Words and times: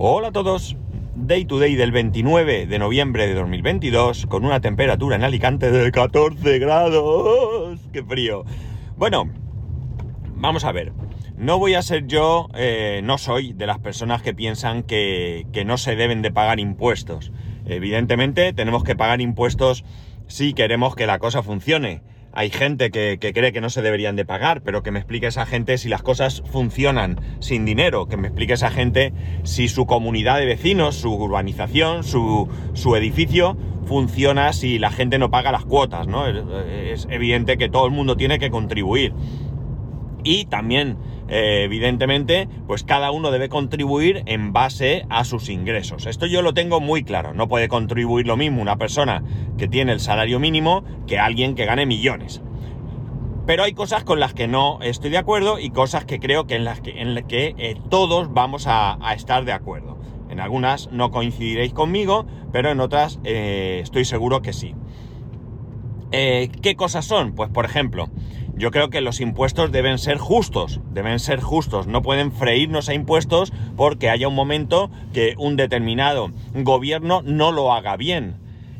Hola 0.00 0.28
a 0.28 0.32
todos. 0.32 0.76
Day 1.16 1.44
to 1.44 1.58
day 1.58 1.74
del 1.74 1.90
29 1.90 2.66
de 2.66 2.78
noviembre 2.78 3.26
de 3.26 3.34
2022 3.34 4.26
con 4.26 4.44
una 4.44 4.60
temperatura 4.60 5.16
en 5.16 5.24
Alicante 5.24 5.72
de 5.72 5.90
14 5.90 6.60
grados. 6.60 7.80
¡Qué 7.92 8.04
frío! 8.04 8.44
Bueno, 8.96 9.28
vamos 10.36 10.64
a 10.64 10.70
ver. 10.70 10.92
No 11.36 11.58
voy 11.58 11.74
a 11.74 11.82
ser 11.82 12.06
yo, 12.06 12.46
eh, 12.54 13.00
no 13.02 13.18
soy 13.18 13.54
de 13.54 13.66
las 13.66 13.80
personas 13.80 14.22
que 14.22 14.32
piensan 14.32 14.84
que, 14.84 15.48
que 15.52 15.64
no 15.64 15.76
se 15.78 15.96
deben 15.96 16.22
de 16.22 16.30
pagar 16.30 16.60
impuestos. 16.60 17.32
Evidentemente 17.66 18.52
tenemos 18.52 18.84
que 18.84 18.94
pagar 18.94 19.20
impuestos 19.20 19.84
si 20.28 20.52
queremos 20.52 20.94
que 20.94 21.08
la 21.08 21.18
cosa 21.18 21.42
funcione 21.42 22.02
hay 22.32 22.50
gente 22.50 22.90
que, 22.90 23.18
cree 23.18 23.52
que 23.52 23.60
no 23.60 23.70
se 23.70 23.82
deberían 23.82 24.16
de 24.16 24.24
pagar, 24.24 24.62
pero 24.62 24.82
que 24.82 24.90
me 24.90 24.98
explique 24.98 25.26
esa 25.26 25.46
gente 25.46 25.78
si 25.78 25.88
las 25.88 26.02
cosas 26.02 26.42
funcionan 26.46 27.20
sin 27.40 27.64
dinero, 27.64 28.06
que 28.06 28.16
me 28.16 28.28
explique 28.28 28.52
esa 28.52 28.70
gente 28.70 29.12
si 29.44 29.68
su 29.68 29.86
comunidad 29.86 30.38
de 30.38 30.46
vecinos, 30.46 30.96
su 30.96 31.12
urbanización, 31.12 32.04
su, 32.04 32.48
edificio 32.96 33.56
funciona 33.86 34.52
si 34.52 34.78
la 34.78 34.90
gente 34.90 35.18
no 35.18 35.30
paga 35.30 35.52
las 35.52 35.64
cuotas, 35.64 36.06
¿no? 36.06 36.26
Es, 36.26 37.06
evidente 37.10 37.56
que 37.56 37.68
todo 37.68 37.86
el 37.86 37.92
mundo 37.92 38.16
tiene 38.16 38.38
que 38.38 38.50
contribuir. 38.50 39.14
Y 40.24 40.44
también, 40.46 40.96
eh, 41.28 41.62
evidentemente, 41.64 42.48
pues 42.66 42.84
cada 42.84 43.10
uno 43.10 43.30
debe 43.30 43.48
contribuir 43.48 44.22
en 44.26 44.52
base 44.52 45.04
a 45.10 45.24
sus 45.24 45.48
ingresos. 45.50 46.06
Esto 46.06 46.26
yo 46.26 46.40
lo 46.40 46.54
tengo 46.54 46.80
muy 46.80 47.04
claro. 47.04 47.34
No 47.34 47.48
puede 47.48 47.68
contribuir 47.68 48.26
lo 48.26 48.36
mismo 48.36 48.62
una 48.62 48.76
persona 48.76 49.22
que 49.58 49.68
tiene 49.68 49.92
el 49.92 50.00
salario 50.00 50.40
mínimo 50.40 50.84
que 51.06 51.18
alguien 51.18 51.54
que 51.54 51.66
gane 51.66 51.84
millones. 51.84 52.40
Pero 53.46 53.62
hay 53.62 53.72
cosas 53.72 54.04
con 54.04 54.20
las 54.20 54.34
que 54.34 54.48
no 54.48 54.78
estoy 54.82 55.10
de 55.10 55.18
acuerdo 55.18 55.58
y 55.58 55.70
cosas 55.70 56.04
que 56.04 56.18
creo 56.18 56.46
que 56.46 56.54
en 56.54 56.64
las 56.64 56.80
que, 56.80 57.00
en 57.00 57.26
que 57.26 57.54
eh, 57.58 57.76
todos 57.90 58.32
vamos 58.32 58.64
a, 58.66 58.98
estar 59.14 59.44
de 59.44 59.52
acuerdo. 59.52 59.98
En 60.30 60.40
algunas 60.40 60.90
no 60.92 61.10
coincidiréis 61.10 61.72
conmigo, 61.72 62.26
pero 62.52 62.70
en 62.70 62.80
otras 62.80 63.18
eh, 63.24 63.80
estoy 63.82 64.04
seguro 64.04 64.42
que 64.42 64.52
sí. 64.52 64.74
¿Qué 66.10 66.74
cosas 66.74 67.04
son? 67.04 67.34
Pues 67.34 67.50
por 67.50 67.66
ejemplo, 67.66 68.08
yo 68.58 68.72
creo 68.72 68.90
que 68.90 69.00
los 69.00 69.20
impuestos 69.20 69.70
deben 69.70 69.98
ser 69.98 70.18
justos, 70.18 70.80
deben 70.92 71.20
ser 71.20 71.40
justos, 71.40 71.86
no 71.86 72.02
pueden 72.02 72.32
freírnos 72.32 72.88
a 72.88 72.94
impuestos 72.94 73.52
porque 73.76 74.10
haya 74.10 74.26
un 74.26 74.34
momento 74.34 74.90
que 75.12 75.34
un 75.38 75.56
determinado 75.56 76.32
gobierno 76.54 77.22
no 77.22 77.52
lo 77.52 77.72
haga 77.72 77.96
bien. 77.96 78.36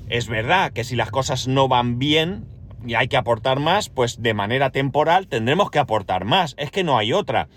Es 0.09 0.29
verdad 0.29 0.73
que 0.73 0.83
si 0.83 0.97
las 0.97 1.13
cosas 1.13 1.47
no 1.47 1.69
van 1.69 1.99
bien 1.99 2.47
y 2.85 2.95
hay 2.95 3.07
que 3.07 3.17
aportar 3.17 3.61
más, 3.61 3.89
pues 3.89 4.21
de 4.21 4.35
manera 4.35 4.71
temporal 4.71 5.29
tendremos 5.29 5.71
que 5.71 5.79
aportar 5.79 6.25
más, 6.25 6.55
es 6.59 6.73
que 6.73 6.83
no 6.83 6.99
hay 6.99 7.13
otra. 7.13 7.49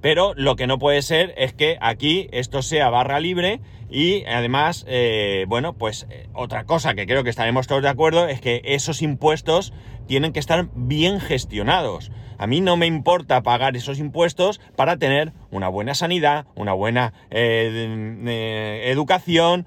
Pero 0.00 0.32
lo 0.34 0.56
que 0.56 0.66
no 0.66 0.78
puede 0.78 1.02
ser 1.02 1.34
es 1.36 1.52
que 1.52 1.76
aquí 1.80 2.28
esto 2.32 2.62
sea 2.62 2.88
barra 2.90 3.20
libre 3.20 3.60
y 3.90 4.24
además, 4.24 4.84
eh, 4.88 5.44
bueno, 5.48 5.74
pues 5.74 6.06
eh, 6.10 6.28
otra 6.32 6.64
cosa 6.64 6.94
que 6.94 7.06
creo 7.06 7.24
que 7.24 7.30
estaremos 7.30 7.66
todos 7.66 7.82
de 7.82 7.88
acuerdo 7.88 8.28
es 8.28 8.40
que 8.40 8.62
esos 8.64 9.02
impuestos 9.02 9.72
tienen 10.06 10.32
que 10.32 10.38
estar 10.38 10.68
bien 10.74 11.20
gestionados. 11.20 12.12
A 12.38 12.46
mí 12.46 12.60
no 12.60 12.76
me 12.76 12.86
importa 12.86 13.42
pagar 13.42 13.76
esos 13.76 13.98
impuestos 13.98 14.60
para 14.76 14.96
tener 14.96 15.32
una 15.50 15.68
buena 15.68 15.94
sanidad, 15.94 16.46
una 16.54 16.72
buena 16.72 17.12
eh, 17.30 18.82
educación, 18.86 19.66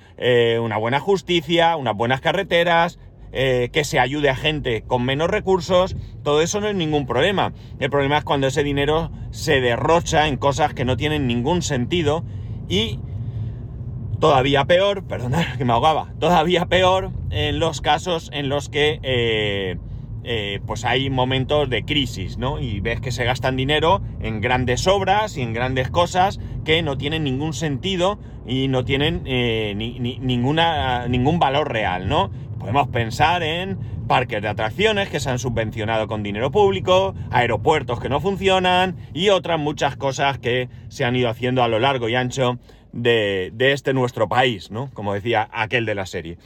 una 0.59 0.77
buena 0.77 0.99
justicia, 0.99 1.75
unas 1.75 1.95
buenas 1.95 2.19
carreteras, 2.19 2.97
eh, 3.35 3.69
que 3.73 3.83
se 3.83 3.99
ayude 3.99 4.29
a 4.29 4.35
gente 4.35 4.83
con 4.83 5.03
menos 5.03 5.27
recursos, 5.27 5.95
todo 6.21 6.43
eso 6.43 6.61
no 6.61 6.67
es 6.67 6.75
ningún 6.75 7.07
problema. 7.07 7.51
El 7.79 7.89
problema 7.89 8.19
es 8.19 8.23
cuando 8.23 8.45
ese 8.45 8.63
dinero 8.63 9.11
se 9.31 9.59
derrocha 9.59 10.27
en 10.27 10.37
cosas 10.37 10.75
que 10.75 10.85
no 10.85 10.97
tienen 10.97 11.25
ningún 11.25 11.63
sentido 11.63 12.23
y 12.69 12.99
todavía 14.19 14.65
peor, 14.65 15.03
perdonad 15.05 15.45
que 15.57 15.65
me 15.65 15.73
ahogaba, 15.73 16.13
todavía 16.19 16.67
peor 16.67 17.09
en 17.31 17.57
los 17.57 17.81
casos 17.81 18.29
en 18.33 18.49
los 18.49 18.69
que 18.69 18.99
eh, 19.01 19.77
eh, 20.23 20.59
pues 20.67 20.85
hay 20.85 21.09
momentos 21.09 21.67
de 21.71 21.83
crisis, 21.85 22.37
¿no? 22.37 22.59
Y 22.59 22.81
ves 22.81 23.01
que 23.01 23.11
se 23.11 23.25
gastan 23.25 23.57
dinero 23.57 24.03
en 24.21 24.41
grandes 24.41 24.85
obras 24.85 25.37
y 25.37 25.41
en 25.41 25.53
grandes 25.53 25.89
cosas 25.89 26.39
que 26.63 26.83
no 26.83 26.99
tienen 26.99 27.23
ningún 27.23 27.53
sentido 27.53 28.19
y 28.45 28.67
no 28.67 28.85
tienen 28.85 29.23
ninguna, 29.25 31.07
ningún 31.07 31.39
valor 31.39 31.71
real, 31.71 32.07
¿no? 32.07 32.29
Podemos 32.63 32.87
pensar 32.87 33.43
en 33.43 33.77
parques 34.07 34.41
de 34.41 34.47
atracciones 34.47 35.09
que 35.09 35.19
se 35.19 35.29
han 35.29 35.37
subvencionado 35.37 36.07
con 36.07 36.23
dinero 36.23 36.49
público, 36.49 37.13
aeropuertos 37.29 37.99
que 37.99 38.07
no 38.07 38.21
funcionan 38.21 38.95
y 39.13 39.27
otras 39.27 39.59
muchas 39.59 39.97
cosas 39.97 40.39
que 40.39 40.69
se 40.87 41.03
han 41.03 41.13
ido 41.17 41.27
haciendo 41.27 41.61
a 41.61 41.67
lo 41.67 41.79
largo 41.79 42.07
y 42.07 42.15
ancho 42.15 42.59
de, 42.93 43.51
este 43.59 43.93
nuestro 43.93 44.29
país, 44.29 44.71
¿no? 44.71 44.89
Como 44.93 45.13
decía 45.13 45.49
aquel 45.51 45.85
de 45.85 45.93
la 45.93 46.05
serie. 46.05 46.37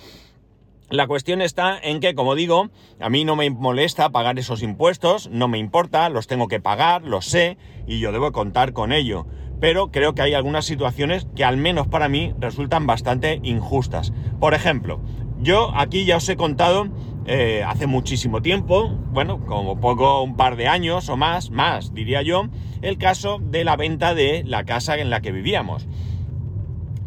La 0.89 1.05
cuestión 1.05 1.39
está 1.39 1.77
en 1.77 1.99
que, 1.99 2.15
como 2.15 2.33
digo, 2.33 2.71
a 2.99 3.09
mí 3.11 3.23
no 3.23 3.35
me 3.35 3.51
molesta 3.51 4.09
pagar 4.09 4.39
esos 4.39 4.63
impuestos, 4.63 5.29
no 5.29 5.47
me 5.47 5.59
importa, 5.59 6.09
los 6.09 6.25
tengo 6.25 6.47
que 6.47 6.59
pagar, 6.59 7.03
los 7.03 7.27
sé 7.27 7.59
y 7.85 7.99
yo 7.99 8.11
debo 8.11 8.31
contar 8.31 8.73
con 8.73 8.91
ello. 8.91 9.27
Pero 9.59 9.91
creo 9.91 10.15
que 10.15 10.23
hay 10.23 10.33
algunas 10.33 10.65
situaciones 10.65 11.27
que 11.35 11.43
al 11.43 11.57
menos 11.57 11.87
para 11.87 12.09
mí 12.09 12.33
resultan 12.39 12.87
bastante 12.87 13.39
injustas. 13.43 14.13
Por 14.39 14.53
ejemplo, 14.53 15.01
yo 15.41 15.71
aquí 15.75 16.05
ya 16.05 16.17
os 16.17 16.29
he 16.29 16.35
contado 16.35 16.87
eh, 17.25 17.63
hace 17.67 17.87
muchísimo 17.87 18.41
tiempo, 18.41 18.87
bueno, 19.11 19.45
como 19.45 19.81
poco 19.81 20.21
un 20.21 20.37
par 20.37 20.55
de 20.55 20.67
años 20.67 21.09
o 21.09 21.17
más, 21.17 21.51
más 21.51 21.93
diría 21.93 22.21
yo, 22.21 22.47
el 22.81 22.97
caso 22.97 23.39
de 23.41 23.63
la 23.63 23.75
venta 23.75 24.13
de 24.13 24.43
la 24.45 24.63
casa 24.63 24.97
en 24.97 25.09
la 25.09 25.21
que 25.21 25.31
vivíamos. 25.31 25.87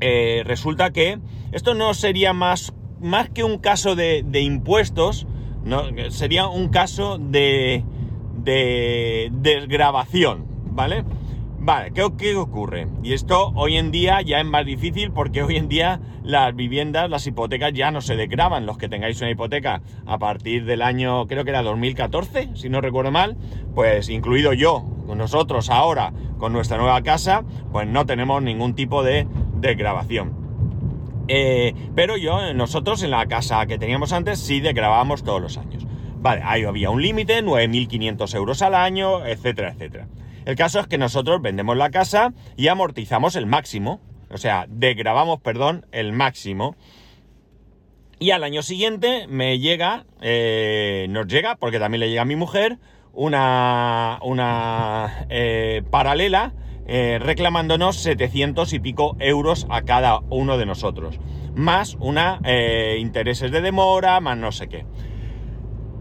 Eh, 0.00 0.42
resulta 0.44 0.90
que 0.90 1.19
esto 1.52 1.74
no 1.74 1.94
sería 1.94 2.32
más, 2.32 2.74
más 3.00 3.30
que 3.30 3.44
un 3.44 3.58
caso 3.58 3.94
de, 3.94 4.24
impuestos, 4.40 5.26
no, 5.64 5.84
sería 6.10 6.48
un 6.48 6.69
caso 6.69 7.19
de, 7.19 7.82
de 8.36 9.30
desgrabación, 9.32 10.44
¿vale? 10.72 11.04
Vale, 11.62 11.93
¿qué, 11.93 12.37
ocurre? 12.37 12.88
Y 13.03 13.12
esto 13.12 13.53
hoy 13.54 13.76
en 13.76 13.91
día 13.91 14.22
ya 14.22 14.41
es 14.41 14.47
más 14.47 14.65
difícil 14.65 15.12
porque 15.12 15.43
hoy 15.43 15.56
en 15.56 15.69
día 15.69 16.00
las 16.22 16.56
viviendas, 16.56 17.10
las 17.10 17.26
hipotecas 17.26 17.75
ya 17.75 17.91
no 17.91 18.00
se 18.00 18.16
desgraban. 18.16 18.65
Los 18.65 18.78
que 18.78 18.88
tengáis 18.88 19.21
una 19.21 19.31
hipoteca 19.31 19.82
a 20.06 20.19
partir 20.19 20.65
del 20.65 20.81
año, 20.81 21.26
creo 21.26 21.44
que 21.44 21.50
era 21.50 21.62
2014, 21.62 22.53
si 22.54 22.70
no 22.70 22.81
recuerdo 22.81 23.10
mal, 23.10 23.37
pues 23.75 24.09
incluido 24.09 24.54
yo, 24.54 24.87
nosotros 25.15 25.69
ahora, 25.69 26.15
con 26.38 26.54
nuestra 26.54 26.78
nueva 26.78 27.03
casa, 27.03 27.44
pues 27.70 27.87
no 27.87 28.06
tenemos 28.06 28.43
ningún 28.43 28.75
tipo 28.75 29.03
de 29.03 29.26
desgrabación. 29.56 30.32
Eh, 31.28 31.75
pero 31.94 32.16
yo, 32.16 32.54
nosotros 32.54 33.03
en 33.03 33.10
la 33.10 33.26
casa 33.26 33.66
que 33.66 33.76
teníamos 33.76 34.15
antes, 34.15 34.38
sí 34.41 34.60
desgrabábamos 34.60 35.25
todos 35.25 35.43
los 35.43 35.59
años. 35.59 35.87
Vale, 36.22 36.41
ahí 36.43 36.65
había 36.65 36.88
un 36.88 37.03
límite, 37.03 37.44
9.500 37.44 38.34
euros 38.34 38.62
al 38.62 38.75
año, 38.75 39.26
etcétera, 39.26 39.72
etcétera. 39.72 40.09
El 40.44 40.56
caso 40.56 40.80
es 40.80 40.86
que 40.86 40.98
nosotros 40.98 41.42
vendemos 41.42 41.76
la 41.76 41.90
casa 41.90 42.32
y 42.56 42.68
amortizamos 42.68 43.36
el 43.36 43.46
máximo. 43.46 44.00
O 44.30 44.38
sea, 44.38 44.66
degravamos, 44.68 45.40
perdón, 45.40 45.86
el 45.92 46.12
máximo. 46.12 46.76
Y 48.18 48.32
al 48.32 48.44
año 48.44 48.62
siguiente 48.62 49.26
me 49.28 49.58
llega, 49.58 50.04
eh, 50.20 51.06
nos 51.08 51.26
llega, 51.26 51.56
porque 51.56 51.78
también 51.78 52.00
le 52.00 52.10
llega 52.10 52.22
a 52.22 52.26
mi 52.26 52.36
mujer, 52.36 52.78
una, 53.14 54.18
una 54.22 55.26
eh, 55.30 55.82
paralela 55.90 56.52
eh, 56.86 57.18
reclamándonos 57.18 57.96
700 57.96 58.72
y 58.74 58.78
pico 58.78 59.16
euros 59.20 59.66
a 59.70 59.82
cada 59.82 60.20
uno 60.28 60.58
de 60.58 60.66
nosotros. 60.66 61.18
Más 61.54 61.96
una 61.98 62.40
intereses 62.98 63.50
de 63.50 63.60
demora, 63.60 64.20
más 64.20 64.36
no 64.36 64.52
sé 64.52 64.69
qué. 64.69 64.84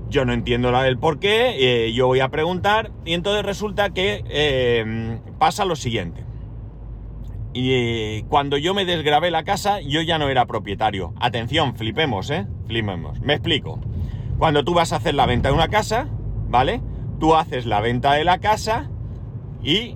Yo 0.09 0.25
no 0.25 0.33
entiendo 0.33 0.71
la 0.71 0.81
del 0.81 0.97
por 0.97 1.19
qué, 1.19 1.85
eh, 1.85 1.93
yo 1.93 2.07
voy 2.07 2.19
a 2.19 2.29
preguntar 2.29 2.91
y 3.05 3.13
entonces 3.13 3.45
resulta 3.45 3.91
que 3.91 4.23
eh, 4.27 5.19
pasa 5.37 5.65
lo 5.65 5.75
siguiente. 5.75 6.25
Y 7.53 7.73
eh, 7.73 8.25
cuando 8.27 8.57
yo 8.57 8.73
me 8.73 8.85
desgrabé 8.85 9.29
la 9.29 9.43
casa, 9.43 9.81
yo 9.81 10.01
ya 10.01 10.17
no 10.17 10.29
era 10.29 10.47
propietario. 10.47 11.13
Atención, 11.19 11.75
flipemos, 11.75 12.31
¿eh? 12.31 12.47
Flipemos. 12.65 13.21
Me 13.21 13.33
explico. 13.33 13.79
Cuando 14.39 14.63
tú 14.63 14.73
vas 14.73 14.93
a 14.93 14.95
hacer 14.95 15.13
la 15.13 15.27
venta 15.27 15.49
de 15.49 15.55
una 15.55 15.67
casa, 15.67 16.07
¿vale? 16.47 16.81
Tú 17.19 17.35
haces 17.35 17.67
la 17.67 17.79
venta 17.79 18.13
de 18.13 18.23
la 18.23 18.39
casa 18.39 18.89
y 19.61 19.95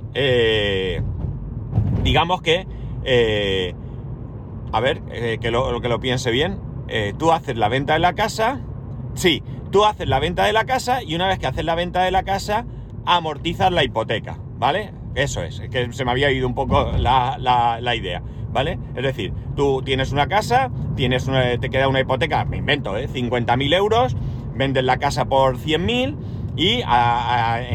digamos 2.03 2.41
que... 2.41 2.67
a 4.71 4.79
ver, 4.79 5.01
que 5.39 5.51
lo, 5.51 5.79
que 5.79 5.87
lo 5.89 5.99
piense 5.99 6.29
bien. 6.31 6.59
tú 7.17 7.31
haces 7.31 7.55
la 7.55 7.69
venta 7.69 7.93
de 7.93 7.99
la 7.99 8.13
casa. 8.13 8.61
Sí, 9.13 9.43
Tú 9.73 9.85
haces 9.85 10.07
la 10.07 10.19
venta 10.19 10.45
de 10.45 10.53
la 10.53 10.65
casa 10.65 11.01
y 11.01 11.15
una 11.15 11.27
vez 11.27 11.39
que 11.39 11.47
haces 11.47 11.65
la 11.65 11.73
venta 11.73 12.03
de 12.03 12.11
la 12.11 12.21
casa, 12.21 12.63
amortizas 13.07 13.71
la 13.71 13.83
hipoteca, 13.83 14.37
¿vale? 14.59 14.91
Eso 15.15 15.41
es, 15.41 15.63
que 15.71 15.91
se 15.91 16.05
me 16.05 16.11
había 16.11 16.29
ido 16.29 16.45
un 16.47 16.53
poco 16.53 16.91
la, 16.95 17.95
idea, 17.95 18.21
¿vale? 18.51 18.77
Es 18.95 19.01
decir, 19.01 19.33
tú 19.55 19.81
tienes 19.81 20.11
una 20.11 20.27
casa, 20.27 20.69
tienes 20.95 21.27
te 21.59 21.71
queda 21.71 21.87
una 21.87 22.01
hipoteca, 22.01 22.45
me 22.45 22.57
invento, 22.57 22.95
¿eh? 22.97 23.09
50.000 23.09 23.73
euros, 23.73 24.15
vendes 24.53 24.83
la 24.83 24.97
casa 24.97 25.25
por 25.25 25.57
100.000 25.57 26.17
y 26.55 26.83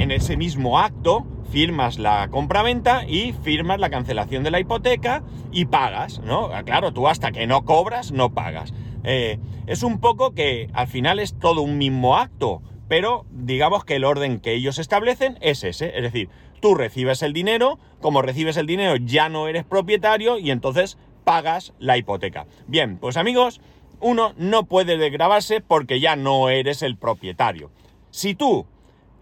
en 0.01 0.13
ese 0.13 0.37
mismo 0.37 0.79
acto 0.79 1.27
firmas 1.51 1.99
la 1.99 2.29
compraventa 2.29 3.09
y 3.09 3.33
firmas 3.33 3.81
la 3.81 3.91
cancelación 3.91 4.45
de 4.45 4.53
la 4.53 4.61
hipoteca 4.61 5.25
y 5.51 5.65
pagas, 5.65 6.21
¿no? 6.21 6.51
Claro, 6.65 6.93
tú 6.93 7.09
hasta 7.09 7.33
que 7.33 7.49
no 7.49 7.65
cobras, 7.65 8.13
no 8.13 8.31
pagas. 8.31 8.73
Eh, 9.03 9.39
es 9.69 9.83
un 9.83 10.01
poco 10.01 10.35
que 10.35 10.71
al 10.73 10.89
final 10.89 11.19
es 11.19 11.39
todo 11.39 11.61
un 11.61 11.77
mismo 11.77 12.17
acto, 12.17 12.63
pero 12.89 13.27
digamos 13.31 13.85
que 13.85 13.97
el 13.97 14.05
orden 14.05 14.41
que 14.41 14.55
ellos 14.55 14.79
establecen 14.79 15.37
es 15.43 15.63
ese, 15.63 15.93
es 15.95 16.03
decir, 16.03 16.31
tú 16.61 16.75
recibes 16.75 17.23
el 17.23 17.35
dinero, 17.35 17.79
como 18.01 18.23
recibes 18.23 18.57
el 18.57 18.67
dinero 18.67 18.97
ya 18.97 19.29
no 19.29 19.47
eres 19.47 19.65
propietario 19.65 20.39
y 20.39 20.51
entonces 20.51 20.97
pagas 21.25 21.75
la 21.79 21.99
hipoteca. 21.99 22.47
Bien, 22.67 22.97
pues 22.97 23.19
amigos, 23.19 23.61
uno 24.01 24.33
no 24.39 24.65
puede 24.65 24.97
desgravarse 24.97 25.61
porque 25.61 26.01
ya 26.01 26.17
no 26.17 26.49
eres 26.49 26.83
el 26.83 26.97
propietario. 26.97 27.71
Si 28.11 28.35
tú 28.35 28.67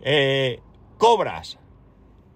eh, 0.02 0.60
cobras, 0.96 1.58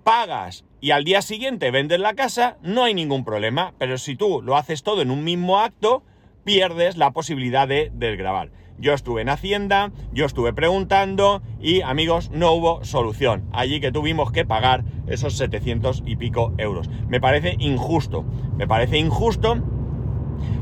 pagas 0.02 0.64
y 0.80 0.90
al 0.90 1.04
día 1.04 1.22
siguiente 1.22 1.70
vendes 1.70 2.00
la 2.00 2.14
casa, 2.14 2.56
no 2.60 2.82
hay 2.82 2.94
ningún 2.94 3.24
problema, 3.24 3.72
pero 3.78 3.98
si 3.98 4.16
tú 4.16 4.42
lo 4.42 4.56
haces 4.56 4.82
todo 4.82 5.00
en 5.00 5.12
un 5.12 5.22
mismo 5.22 5.60
acto, 5.60 6.02
pierdes 6.44 6.96
la 6.96 7.12
posibilidad 7.12 7.68
de 7.68 7.90
desgravar. 7.94 8.50
Yo 8.78 8.94
estuve 8.94 9.20
en 9.20 9.28
Hacienda, 9.28 9.92
yo 10.12 10.24
estuve 10.24 10.54
preguntando 10.54 11.42
y 11.60 11.82
amigos, 11.82 12.30
no 12.32 12.52
hubo 12.52 12.82
solución. 12.84 13.44
Allí 13.52 13.80
que 13.80 13.92
tuvimos 13.92 14.32
que 14.32 14.46
pagar 14.46 14.84
esos 15.06 15.36
700 15.36 16.02
y 16.06 16.16
pico 16.16 16.54
euros. 16.56 16.88
Me 17.08 17.20
parece 17.20 17.56
injusto, 17.58 18.24
me 18.56 18.66
parece 18.66 18.96
injusto 18.96 19.58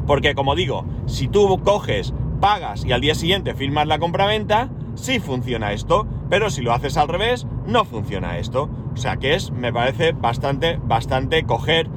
porque 0.09 0.35
como 0.35 0.55
digo, 0.55 0.85
si 1.07 1.29
tú 1.29 1.61
coges, 1.63 2.15
pagas 2.41 2.85
y 2.85 2.93
al 2.93 3.01
día 3.01 3.15
siguiente 3.15 3.55
firmas 3.55 3.87
la 3.87 3.99
compraventa, 3.99 4.71
sí 4.95 5.21
funciona 5.21 5.73
esto, 5.73 6.07
pero 6.31 6.51
si 6.51 6.63
lo 6.63 6.73
haces 6.73 6.97
al 6.97 7.09
revés, 7.09 7.47
no 7.67 7.85
funciona 7.85 8.39
esto. 8.39 8.71
O 8.95 8.97
sea 8.97 9.19
que 9.19 9.35
es, 9.35 9.51
me 9.51 9.73
parece 9.73 10.13
bastante, 10.13 10.81
bastante 10.83 11.45
coger 11.45 11.89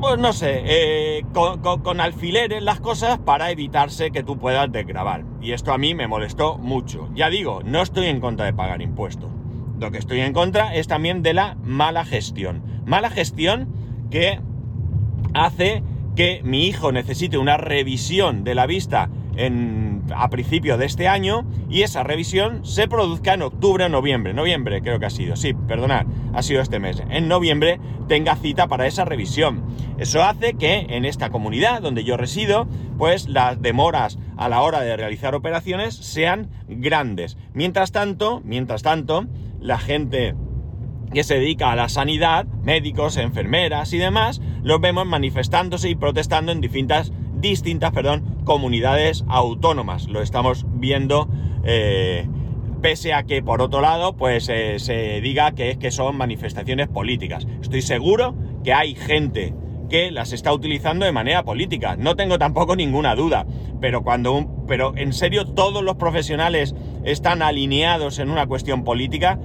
pues 0.00 0.18
no 0.18 0.32
sé, 0.32 0.62
eh, 0.64 1.24
con, 1.32 2.00
alfileres 2.00 2.62
las 2.62 2.80
cosas 2.80 3.18
para 3.18 3.50
evitarse 3.50 4.10
que 4.10 4.22
tú 4.22 4.38
puedas 4.38 4.70
desgravar. 4.70 5.24
Y 5.40 5.52
esto 5.52 5.72
a 5.72 5.78
mí 5.78 5.94
me 5.94 6.06
molestó 6.06 6.58
mucho. 6.58 7.08
Ya 7.14 7.30
digo, 7.30 7.62
no 7.64 7.82
estoy 7.82 8.06
en 8.06 8.20
contra 8.20 8.46
de 8.46 8.52
pagar 8.52 8.82
impuestos. 8.82 9.30
Lo 9.78 9.90
que 9.90 9.98
estoy 9.98 10.20
en 10.20 10.32
contra 10.32 10.74
es 10.74 10.88
también 10.88 11.22
de 11.22 11.34
la 11.34 11.56
mala 11.62 12.04
gestión. 12.04 12.62
Mala 12.84 13.10
gestión 13.10 13.68
que 14.10 14.40
hace 15.34 15.82
que 16.16 16.40
mi 16.44 16.66
hijo 16.66 16.90
necesite 16.90 17.38
una 17.38 17.56
revisión 17.56 18.42
de 18.44 18.54
la 18.54 18.66
vista 18.66 19.10
a 20.14 20.30
principio 20.30 20.76
de 20.78 20.86
este 20.86 21.06
año 21.06 21.46
y 21.70 21.82
esa 21.82 22.02
revisión 22.02 22.64
se 22.64 22.88
produzca 22.88 23.34
en 23.34 23.42
octubre 23.42 23.84
o 23.84 23.88
noviembre. 23.88 24.34
Noviembre 24.34 24.82
creo 24.82 24.98
que 24.98 25.06
ha 25.06 25.10
sido, 25.10 25.36
sí, 25.36 25.54
perdonad, 25.54 26.06
ha 26.34 26.42
sido 26.42 26.60
este 26.60 26.80
mes. 26.80 27.02
En 27.08 27.28
noviembre 27.28 27.80
tenga 28.08 28.34
cita 28.36 28.66
para 28.66 28.86
esa 28.86 29.04
revisión. 29.04 29.64
Eso 29.98 30.22
hace 30.22 30.54
que 30.54 30.86
en 30.90 31.04
esta 31.04 31.30
comunidad 31.30 31.82
donde 31.82 32.04
yo 32.04 32.16
resido, 32.16 32.66
pues 32.98 33.28
las 33.28 33.62
demoras 33.62 34.18
a 34.36 34.48
la 34.48 34.62
hora 34.62 34.80
de 34.80 34.96
realizar 34.96 35.34
operaciones 35.34 35.94
sean 35.94 36.50
grandes. 36.68 37.36
Mientras 37.52 37.92
tanto, 37.92 38.40
mientras 38.44 38.82
tanto, 38.82 39.26
la 39.60 39.78
gente 39.78 40.34
que 41.12 41.24
se 41.24 41.34
dedica 41.34 41.72
a 41.72 41.76
la 41.76 41.88
sanidad, 41.88 42.46
médicos, 42.62 43.16
enfermeras 43.16 43.92
y 43.92 43.98
demás, 43.98 44.40
los 44.62 44.80
vemos 44.80 45.06
manifestándose 45.06 45.88
y 45.88 45.94
protestando 45.94 46.52
en 46.52 46.60
distintas, 46.60 47.12
distintas 47.34 47.92
perdón, 47.92 48.37
comunidades 48.48 49.26
autónomas. 49.28 50.08
Lo 50.08 50.22
estamos 50.22 50.64
viendo, 50.70 51.28
eh, 51.64 52.26
pese 52.80 53.12
a 53.12 53.24
que 53.24 53.42
por 53.42 53.60
otro 53.60 53.82
lado, 53.82 54.16
pues 54.16 54.48
eh, 54.48 54.78
se 54.78 55.20
diga 55.20 55.52
que 55.52 55.68
es 55.70 55.76
que 55.76 55.90
son 55.90 56.16
manifestaciones 56.16 56.88
políticas. 56.88 57.46
Estoy 57.60 57.82
seguro 57.82 58.34
que 58.64 58.72
hay 58.72 58.94
gente 58.94 59.54
que 59.90 60.10
las 60.10 60.32
está 60.32 60.54
utilizando 60.54 61.04
de 61.04 61.12
manera 61.12 61.42
política. 61.44 61.96
No 61.96 62.16
tengo 62.16 62.38
tampoco 62.38 62.74
ninguna 62.74 63.14
duda. 63.14 63.46
Pero 63.82 64.02
cuando 64.02 64.32
un, 64.32 64.66
pero 64.66 64.96
en 64.96 65.12
serio 65.12 65.44
todos 65.44 65.84
los 65.84 65.96
profesionales 65.96 66.74
están 67.04 67.42
alineados 67.42 68.18
en 68.18 68.30
una 68.30 68.46
cuestión 68.46 68.82
política, 68.82 69.38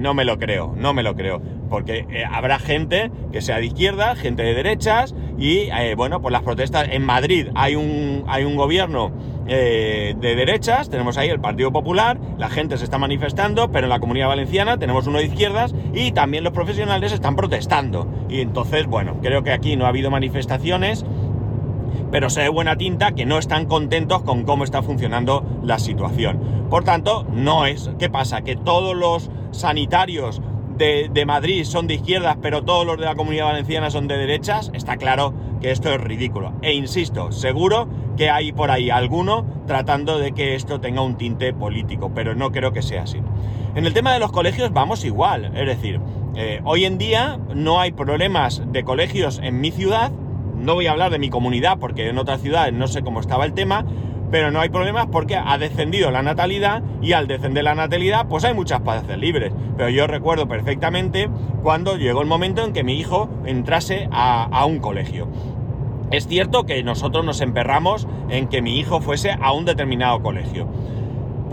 no 0.00 0.14
me 0.14 0.24
lo 0.24 0.38
creo, 0.38 0.74
no 0.76 0.94
me 0.94 1.02
lo 1.02 1.14
creo. 1.14 1.40
Porque 1.68 2.06
eh, 2.10 2.24
habrá 2.30 2.58
gente 2.58 3.10
que 3.32 3.40
sea 3.40 3.58
de 3.58 3.66
izquierda, 3.66 4.14
gente 4.16 4.42
de 4.42 4.54
derechas, 4.54 5.14
y 5.38 5.68
eh, 5.70 5.94
bueno, 5.96 6.20
pues 6.20 6.32
las 6.32 6.42
protestas 6.42 6.88
en 6.90 7.04
Madrid 7.04 7.48
hay 7.54 7.74
un, 7.74 8.24
hay 8.28 8.44
un 8.44 8.56
gobierno 8.56 9.12
eh, 9.46 10.14
de 10.18 10.36
derechas, 10.36 10.88
tenemos 10.88 11.18
ahí 11.18 11.28
el 11.28 11.40
Partido 11.40 11.72
Popular, 11.72 12.18
la 12.38 12.48
gente 12.48 12.78
se 12.78 12.84
está 12.84 12.98
manifestando, 12.98 13.70
pero 13.70 13.86
en 13.86 13.90
la 13.90 14.00
comunidad 14.00 14.28
valenciana 14.28 14.78
tenemos 14.78 15.06
uno 15.06 15.18
de 15.18 15.26
izquierdas 15.26 15.74
y 15.92 16.12
también 16.12 16.44
los 16.44 16.52
profesionales 16.52 17.12
están 17.12 17.36
protestando. 17.36 18.08
Y 18.28 18.40
entonces, 18.40 18.86
bueno, 18.86 19.18
creo 19.22 19.42
que 19.42 19.52
aquí 19.52 19.76
no 19.76 19.84
ha 19.84 19.88
habido 19.88 20.10
manifestaciones 20.10 21.04
pero 22.10 22.30
se 22.30 22.42
ve 22.42 22.48
buena 22.48 22.76
tinta 22.76 23.12
que 23.12 23.26
no 23.26 23.38
están 23.38 23.66
contentos 23.66 24.22
con 24.22 24.44
cómo 24.44 24.64
está 24.64 24.82
funcionando 24.82 25.44
la 25.62 25.78
situación. 25.78 26.66
Por 26.70 26.84
tanto, 26.84 27.26
no 27.32 27.66
es. 27.66 27.90
¿Qué 27.98 28.10
pasa? 28.10 28.42
Que 28.42 28.56
todos 28.56 28.96
los 28.96 29.30
sanitarios 29.52 30.40
de, 30.76 31.10
de, 31.12 31.26
Madrid 31.26 31.64
son 31.64 31.86
de 31.86 31.94
izquierdas, 31.94 32.36
pero 32.42 32.62
todos 32.62 32.86
los 32.86 32.98
de 32.98 33.04
la 33.04 33.14
comunidad 33.14 33.46
valenciana 33.46 33.90
son 33.90 34.08
de 34.08 34.16
derechas, 34.16 34.70
está 34.74 34.96
claro 34.96 35.32
que 35.60 35.70
esto 35.70 35.92
es 35.92 36.00
ridículo. 36.00 36.52
E 36.62 36.72
insisto, 36.72 37.32
seguro 37.32 37.88
que 38.16 38.30
hay 38.30 38.52
por 38.52 38.70
ahí 38.70 38.90
alguno 38.90 39.46
tratando 39.66 40.18
de 40.18 40.32
que 40.32 40.54
esto 40.54 40.80
tenga 40.80 41.00
un 41.00 41.16
tinte 41.16 41.52
político, 41.52 42.12
pero 42.14 42.34
no 42.34 42.52
creo 42.52 42.72
que 42.72 42.82
sea 42.82 43.02
así. 43.02 43.18
En 43.74 43.86
el 43.86 43.92
tema 43.92 44.12
de 44.12 44.20
los 44.20 44.30
colegios 44.30 44.72
vamos 44.72 45.04
igual, 45.04 45.52
es 45.56 45.66
decir, 45.66 46.00
eh, 46.36 46.60
hoy 46.64 46.84
en 46.84 46.98
día 46.98 47.38
no 47.54 47.80
hay 47.80 47.92
problemas 47.92 48.62
de 48.66 48.84
colegios 48.84 49.40
en 49.42 49.60
mi 49.60 49.70
ciudad, 49.70 50.12
no 50.64 50.74
voy 50.74 50.86
a 50.86 50.92
hablar 50.92 51.12
de 51.12 51.18
mi 51.18 51.30
comunidad 51.30 51.78
porque 51.78 52.08
en 52.08 52.18
otras 52.18 52.40
ciudades 52.40 52.72
no 52.72 52.88
sé 52.88 53.02
cómo 53.02 53.20
estaba 53.20 53.44
el 53.44 53.52
tema, 53.52 53.84
pero 54.30 54.50
no 54.50 54.60
hay 54.60 54.70
problemas 54.70 55.06
porque 55.12 55.36
ha 55.36 55.58
descendido 55.58 56.10
la 56.10 56.22
natalidad 56.22 56.82
y 57.02 57.12
al 57.12 57.28
descender 57.28 57.64
la 57.64 57.74
natalidad 57.74 58.26
pues 58.28 58.44
hay 58.44 58.54
muchas 58.54 58.80
plazas 58.80 59.18
libres. 59.18 59.52
Pero 59.76 59.90
yo 59.90 60.06
recuerdo 60.06 60.48
perfectamente 60.48 61.28
cuando 61.62 61.96
llegó 61.96 62.22
el 62.22 62.26
momento 62.26 62.64
en 62.64 62.72
que 62.72 62.82
mi 62.82 62.98
hijo 62.98 63.28
entrase 63.44 64.08
a, 64.10 64.44
a 64.44 64.64
un 64.64 64.80
colegio. 64.80 65.28
Es 66.10 66.26
cierto 66.26 66.64
que 66.64 66.82
nosotros 66.82 67.24
nos 67.24 67.40
emperramos 67.40 68.08
en 68.28 68.48
que 68.48 68.62
mi 68.62 68.78
hijo 68.78 69.00
fuese 69.00 69.32
a 69.32 69.52
un 69.52 69.64
determinado 69.64 70.22
colegio. 70.22 70.66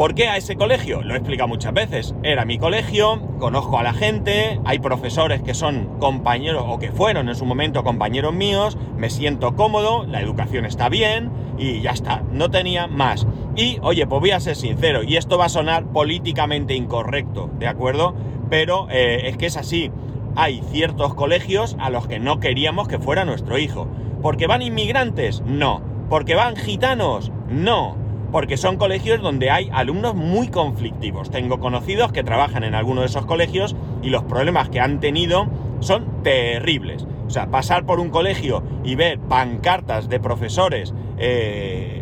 ¿Por 0.01 0.15
qué 0.15 0.27
a 0.29 0.35
ese 0.35 0.55
colegio? 0.55 1.03
Lo 1.03 1.13
he 1.13 1.17
explicado 1.17 1.47
muchas 1.47 1.75
veces. 1.75 2.15
Era 2.23 2.43
mi 2.43 2.57
colegio, 2.57 3.21
conozco 3.37 3.77
a 3.77 3.83
la 3.83 3.93
gente, 3.93 4.59
hay 4.65 4.79
profesores 4.79 5.43
que 5.43 5.53
son 5.53 5.99
compañeros 5.99 6.65
o 6.67 6.79
que 6.79 6.91
fueron 6.91 7.29
en 7.29 7.35
su 7.35 7.45
momento 7.45 7.83
compañeros 7.83 8.33
míos, 8.33 8.79
me 8.97 9.11
siento 9.11 9.55
cómodo, 9.55 10.07
la 10.07 10.19
educación 10.19 10.65
está 10.65 10.89
bien 10.89 11.29
y 11.59 11.81
ya 11.81 11.91
está, 11.91 12.23
no 12.31 12.49
tenía 12.49 12.87
más. 12.87 13.27
Y 13.55 13.77
oye, 13.83 14.07
pues 14.07 14.21
voy 14.21 14.31
a 14.31 14.39
ser 14.39 14.55
sincero, 14.55 15.03
y 15.03 15.17
esto 15.17 15.37
va 15.37 15.45
a 15.45 15.49
sonar 15.49 15.85
políticamente 15.85 16.73
incorrecto, 16.73 17.51
¿de 17.59 17.67
acuerdo? 17.67 18.15
Pero 18.49 18.87
eh, 18.89 19.29
es 19.29 19.37
que 19.37 19.45
es 19.45 19.55
así. 19.55 19.91
Hay 20.35 20.63
ciertos 20.71 21.13
colegios 21.13 21.77
a 21.79 21.91
los 21.91 22.07
que 22.07 22.17
no 22.17 22.39
queríamos 22.39 22.87
que 22.87 22.97
fuera 22.97 23.23
nuestro 23.23 23.59
hijo. 23.59 23.87
¿Porque 24.23 24.47
van 24.47 24.63
inmigrantes? 24.63 25.43
No. 25.45 25.83
¿Porque 26.09 26.33
van 26.33 26.55
gitanos? 26.55 27.31
No 27.47 28.00
porque 28.31 28.57
son 28.57 28.77
colegios 28.77 29.21
donde 29.21 29.49
hay 29.49 29.69
alumnos 29.73 30.15
muy 30.15 30.47
conflictivos. 30.47 31.29
Tengo 31.31 31.59
conocidos 31.59 32.11
que 32.11 32.23
trabajan 32.23 32.63
en 32.63 32.75
alguno 32.75 33.01
de 33.01 33.07
esos 33.07 33.25
colegios 33.25 33.75
y 34.01 34.09
los 34.09 34.23
problemas 34.23 34.69
que 34.69 34.79
han 34.79 34.99
tenido 34.99 35.47
son 35.79 36.23
terribles. 36.23 37.05
O 37.27 37.29
sea, 37.29 37.47
pasar 37.47 37.85
por 37.85 37.99
un 37.99 38.09
colegio 38.09 38.63
y 38.83 38.95
ver 38.95 39.19
pancartas 39.19 40.09
de 40.09 40.19
profesores 40.19 40.93
eh, 41.17 42.00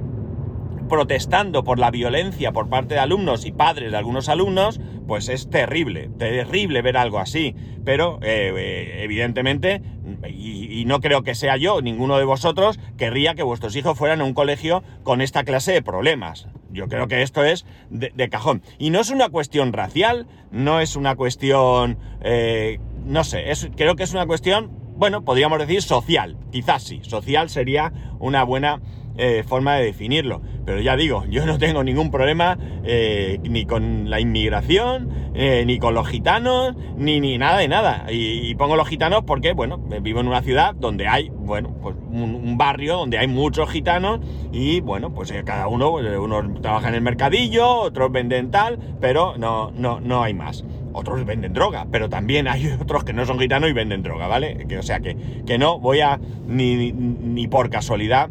protestando 0.90 1.64
por 1.64 1.80
la 1.80 1.92
violencia 1.92 2.52
por 2.52 2.68
parte 2.68 2.96
de 2.96 3.00
alumnos 3.00 3.46
y 3.46 3.54
padres 3.54 3.92
de 3.92 3.98
algunos 3.98 4.28
alumnos, 4.28 4.82
pues 5.08 5.30
es 5.30 5.50
terrible, 5.50 6.10
terrible 6.18 6.82
ver 6.82 6.98
algo 6.98 7.20
así. 7.20 7.56
Pero 7.86 8.20
eh, 8.22 8.54
eh, 8.58 9.04
evidentemente, 9.04 9.82
y, 10.28 10.84
no 10.86 11.00
creo 11.00 11.24
que 11.24 11.36
sea 11.36 11.56
yo, 11.56 11.82
ninguno 11.82 12.18
de 12.18 12.26
vosotros, 12.26 12.80
querría 12.98 13.36
que 13.36 13.44
vuestros 13.44 13.76
hijos 13.76 13.98
fueran 13.98 14.22
a 14.22 14.24
un 14.26 14.34
colegio 14.34 14.84
con 15.04 15.22
esta 15.22 15.44
clase 15.44 15.72
de 15.72 15.82
problemas. 15.82 16.48
Yo 16.72 16.88
creo 16.88 17.08
que 17.08 17.22
esto 17.22 17.44
es 17.44 17.66
de, 17.90 18.30
cajón. 18.30 18.62
Y 18.78 18.90
no 18.90 19.00
es 19.00 19.10
una 19.10 19.30
cuestión 19.30 19.74
racial, 19.74 20.28
no 20.52 20.80
es 20.80 20.96
una 20.96 21.16
cuestión, 21.16 21.98
eh, 22.22 22.80
no 23.06 23.24
sé, 23.24 23.46
creo 23.76 23.96
que 23.96 24.04
es 24.04 24.14
una 24.14 24.26
cuestión, 24.26 24.72
bueno, 24.96 25.24
podríamos 25.24 25.60
decir 25.60 25.82
social, 25.82 26.38
quizás 26.52 26.84
sí, 26.84 27.00
social 27.04 27.50
sería 27.50 27.94
una 28.20 28.44
buena 28.44 28.82
eh, 29.22 29.44
forma 29.44 29.76
de 29.76 29.84
definirlo. 29.84 30.42
Pero 30.66 30.80
ya 30.80 30.96
digo, 30.96 31.26
yo 31.30 31.46
no 31.46 31.58
tengo 31.58 31.84
ningún 31.84 32.10
problema 32.10 32.58
eh, 32.86 33.38
ni 33.44 33.66
con 33.66 34.10
la 34.10 34.22
inmigración, 34.22 35.10
eh, 35.34 35.66
ni 35.66 35.78
con 35.78 35.94
los 35.94 36.08
gitanos, 36.08 36.74
ni, 36.96 37.20
ni 37.20 37.38
nada 37.38 37.58
de 37.58 37.68
nada. 37.68 38.06
Y, 38.10 38.56
pongo 38.56 38.78
los 38.78 38.88
gitanos 38.88 39.24
porque, 39.26 39.52
bueno, 39.52 39.78
vivo 39.78 40.22
en 40.22 40.28
una 40.30 40.42
ciudad 40.42 40.74
donde 40.74 41.10
hay, 41.10 41.30
bueno, 41.30 41.76
pues 41.82 41.98
un, 42.10 42.58
barrio 42.58 42.96
donde 42.96 43.18
hay 43.18 43.28
muchos 43.28 43.70
gitanos 43.70 44.22
y, 44.54 44.80
bueno, 44.80 45.14
pues 45.14 45.34
cada 45.44 45.68
uno, 45.68 45.92
pues, 45.92 46.18
unos 46.18 46.62
trabaja 46.62 46.88
en 46.88 46.96
el 46.96 47.02
mercadillo, 47.02 47.70
otros 47.70 48.12
venden 48.14 48.52
tal, 48.52 48.80
pero 49.02 49.36
no, 49.38 49.72
no, 49.72 50.00
no 50.00 50.24
hay 50.24 50.34
más. 50.34 50.64
otros 50.94 51.26
venden 51.26 51.52
droga, 51.54 51.88
pero 51.92 52.08
también 52.10 52.48
hay 52.48 52.68
otros 52.82 53.04
que 53.04 53.12
no 53.12 53.26
son 53.26 53.38
gitanos 53.38 53.70
y 53.70 53.74
venden 53.74 54.02
droga, 54.02 54.28
¿vale? 54.28 54.66
Que, 54.68 54.78
o 54.78 54.84
sea 54.84 55.02
que, 55.02 55.18
que 55.46 55.58
no 55.58 55.78
voy 55.78 56.00
a 56.00 56.20
ni, 56.48 56.94
ni 56.94 57.48
por 57.50 57.70
casualidad 57.70 58.30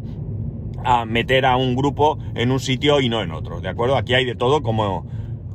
a 0.83 1.05
meter 1.05 1.45
a 1.45 1.57
un 1.57 1.75
grupo 1.75 2.17
en 2.35 2.51
un 2.51 2.59
sitio 2.59 2.99
y 3.01 3.09
no 3.09 3.21
en 3.21 3.31
otro, 3.31 3.61
¿de 3.61 3.69
acuerdo? 3.69 3.97
Aquí 3.97 4.13
hay 4.13 4.25
de 4.25 4.35
todo 4.35 4.61
como, 4.61 5.05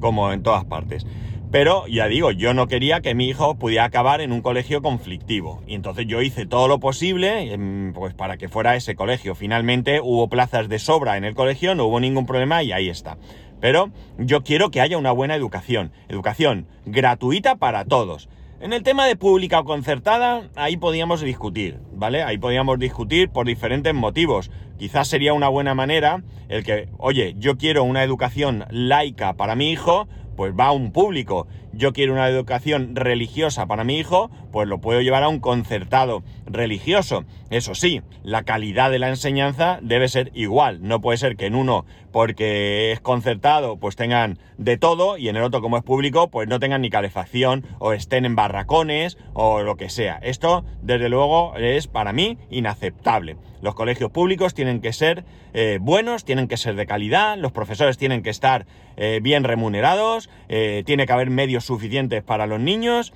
como 0.00 0.32
en 0.32 0.42
todas 0.42 0.64
partes. 0.64 1.06
Pero 1.54 1.86
ya 1.86 2.08
digo, 2.08 2.32
yo 2.32 2.52
no 2.52 2.66
quería 2.66 3.00
que 3.00 3.14
mi 3.14 3.28
hijo 3.28 3.54
pudiera 3.54 3.84
acabar 3.84 4.20
en 4.20 4.32
un 4.32 4.42
colegio 4.42 4.82
conflictivo. 4.82 5.62
Y 5.68 5.76
entonces 5.76 6.04
yo 6.08 6.20
hice 6.20 6.46
todo 6.46 6.66
lo 6.66 6.80
posible 6.80 7.52
em, 7.52 7.92
pues, 7.92 8.12
para 8.12 8.36
que 8.36 8.48
fuera 8.48 8.74
ese 8.74 8.96
colegio. 8.96 9.36
Finalmente 9.36 10.00
hubo 10.00 10.28
plazas 10.28 10.68
de 10.68 10.80
sobra 10.80 11.16
en 11.16 11.22
el 11.22 11.36
colegio, 11.36 11.76
no 11.76 11.84
hubo 11.84 12.00
ningún 12.00 12.26
problema 12.26 12.64
y 12.64 12.72
ahí 12.72 12.88
está. 12.88 13.18
Pero 13.60 13.90
yo 14.18 14.42
quiero 14.42 14.72
que 14.72 14.80
haya 14.80 14.98
una 14.98 15.12
buena 15.12 15.36
educación. 15.36 15.92
Educación 16.08 16.66
gratuita 16.86 17.54
para 17.54 17.84
todos. 17.84 18.28
En 18.64 18.72
el 18.72 18.82
tema 18.82 19.04
de 19.04 19.14
pública 19.14 19.60
o 19.60 19.64
concertada, 19.66 20.48
ahí 20.56 20.78
podíamos 20.78 21.20
discutir, 21.20 21.80
¿vale? 21.92 22.22
Ahí 22.22 22.38
podíamos 22.38 22.78
discutir 22.78 23.28
por 23.28 23.46
diferentes 23.46 23.92
motivos. 23.92 24.50
Quizás 24.78 25.06
sería 25.06 25.34
una 25.34 25.50
buena 25.50 25.74
manera 25.74 26.24
el 26.48 26.64
que, 26.64 26.88
oye, 26.96 27.34
yo 27.36 27.58
quiero 27.58 27.84
una 27.84 28.02
educación 28.02 28.64
laica 28.70 29.34
para 29.34 29.54
mi 29.54 29.70
hijo, 29.70 30.08
pues 30.34 30.54
va 30.58 30.68
a 30.68 30.72
un 30.72 30.92
público. 30.92 31.46
Yo 31.76 31.92
quiero 31.92 32.12
una 32.12 32.28
educación 32.28 32.94
religiosa 32.94 33.66
para 33.66 33.84
mi 33.84 33.98
hijo, 33.98 34.30
pues 34.52 34.68
lo 34.68 34.80
puedo 34.80 35.00
llevar 35.00 35.24
a 35.24 35.28
un 35.28 35.40
concertado 35.40 36.22
religioso. 36.46 37.24
Eso 37.50 37.74
sí, 37.74 38.02
la 38.22 38.44
calidad 38.44 38.90
de 38.90 38.98
la 38.98 39.08
enseñanza 39.08 39.78
debe 39.82 40.08
ser 40.08 40.30
igual. 40.34 40.78
No 40.82 41.00
puede 41.00 41.18
ser 41.18 41.36
que 41.36 41.46
en 41.46 41.54
uno, 41.54 41.84
porque 42.12 42.92
es 42.92 43.00
concertado, 43.00 43.76
pues 43.76 43.96
tengan 43.96 44.38
de 44.56 44.76
todo 44.76 45.18
y 45.18 45.28
en 45.28 45.36
el 45.36 45.42
otro, 45.42 45.60
como 45.60 45.76
es 45.76 45.82
público, 45.82 46.28
pues 46.28 46.48
no 46.48 46.60
tengan 46.60 46.82
ni 46.82 46.90
calefacción 46.90 47.66
o 47.80 47.92
estén 47.92 48.24
en 48.24 48.36
barracones 48.36 49.18
o 49.32 49.62
lo 49.62 49.76
que 49.76 49.88
sea. 49.88 50.20
Esto, 50.22 50.64
desde 50.80 51.08
luego, 51.08 51.56
es 51.56 51.88
para 51.88 52.12
mí 52.12 52.38
inaceptable. 52.50 53.36
Los 53.62 53.74
colegios 53.74 54.10
públicos 54.10 54.54
tienen 54.54 54.80
que 54.80 54.92
ser 54.92 55.24
eh, 55.54 55.78
buenos, 55.80 56.24
tienen 56.24 56.48
que 56.48 56.56
ser 56.56 56.76
de 56.76 56.86
calidad, 56.86 57.38
los 57.38 57.50
profesores 57.50 57.96
tienen 57.96 58.22
que 58.22 58.28
estar 58.28 58.66
eh, 58.96 59.20
bien 59.22 59.42
remunerados, 59.42 60.28
eh, 60.48 60.82
tiene 60.84 61.06
que 61.06 61.12
haber 61.12 61.30
medios 61.30 61.63
suficientes 61.64 62.22
para 62.22 62.46
los 62.46 62.60
niños 62.60 63.12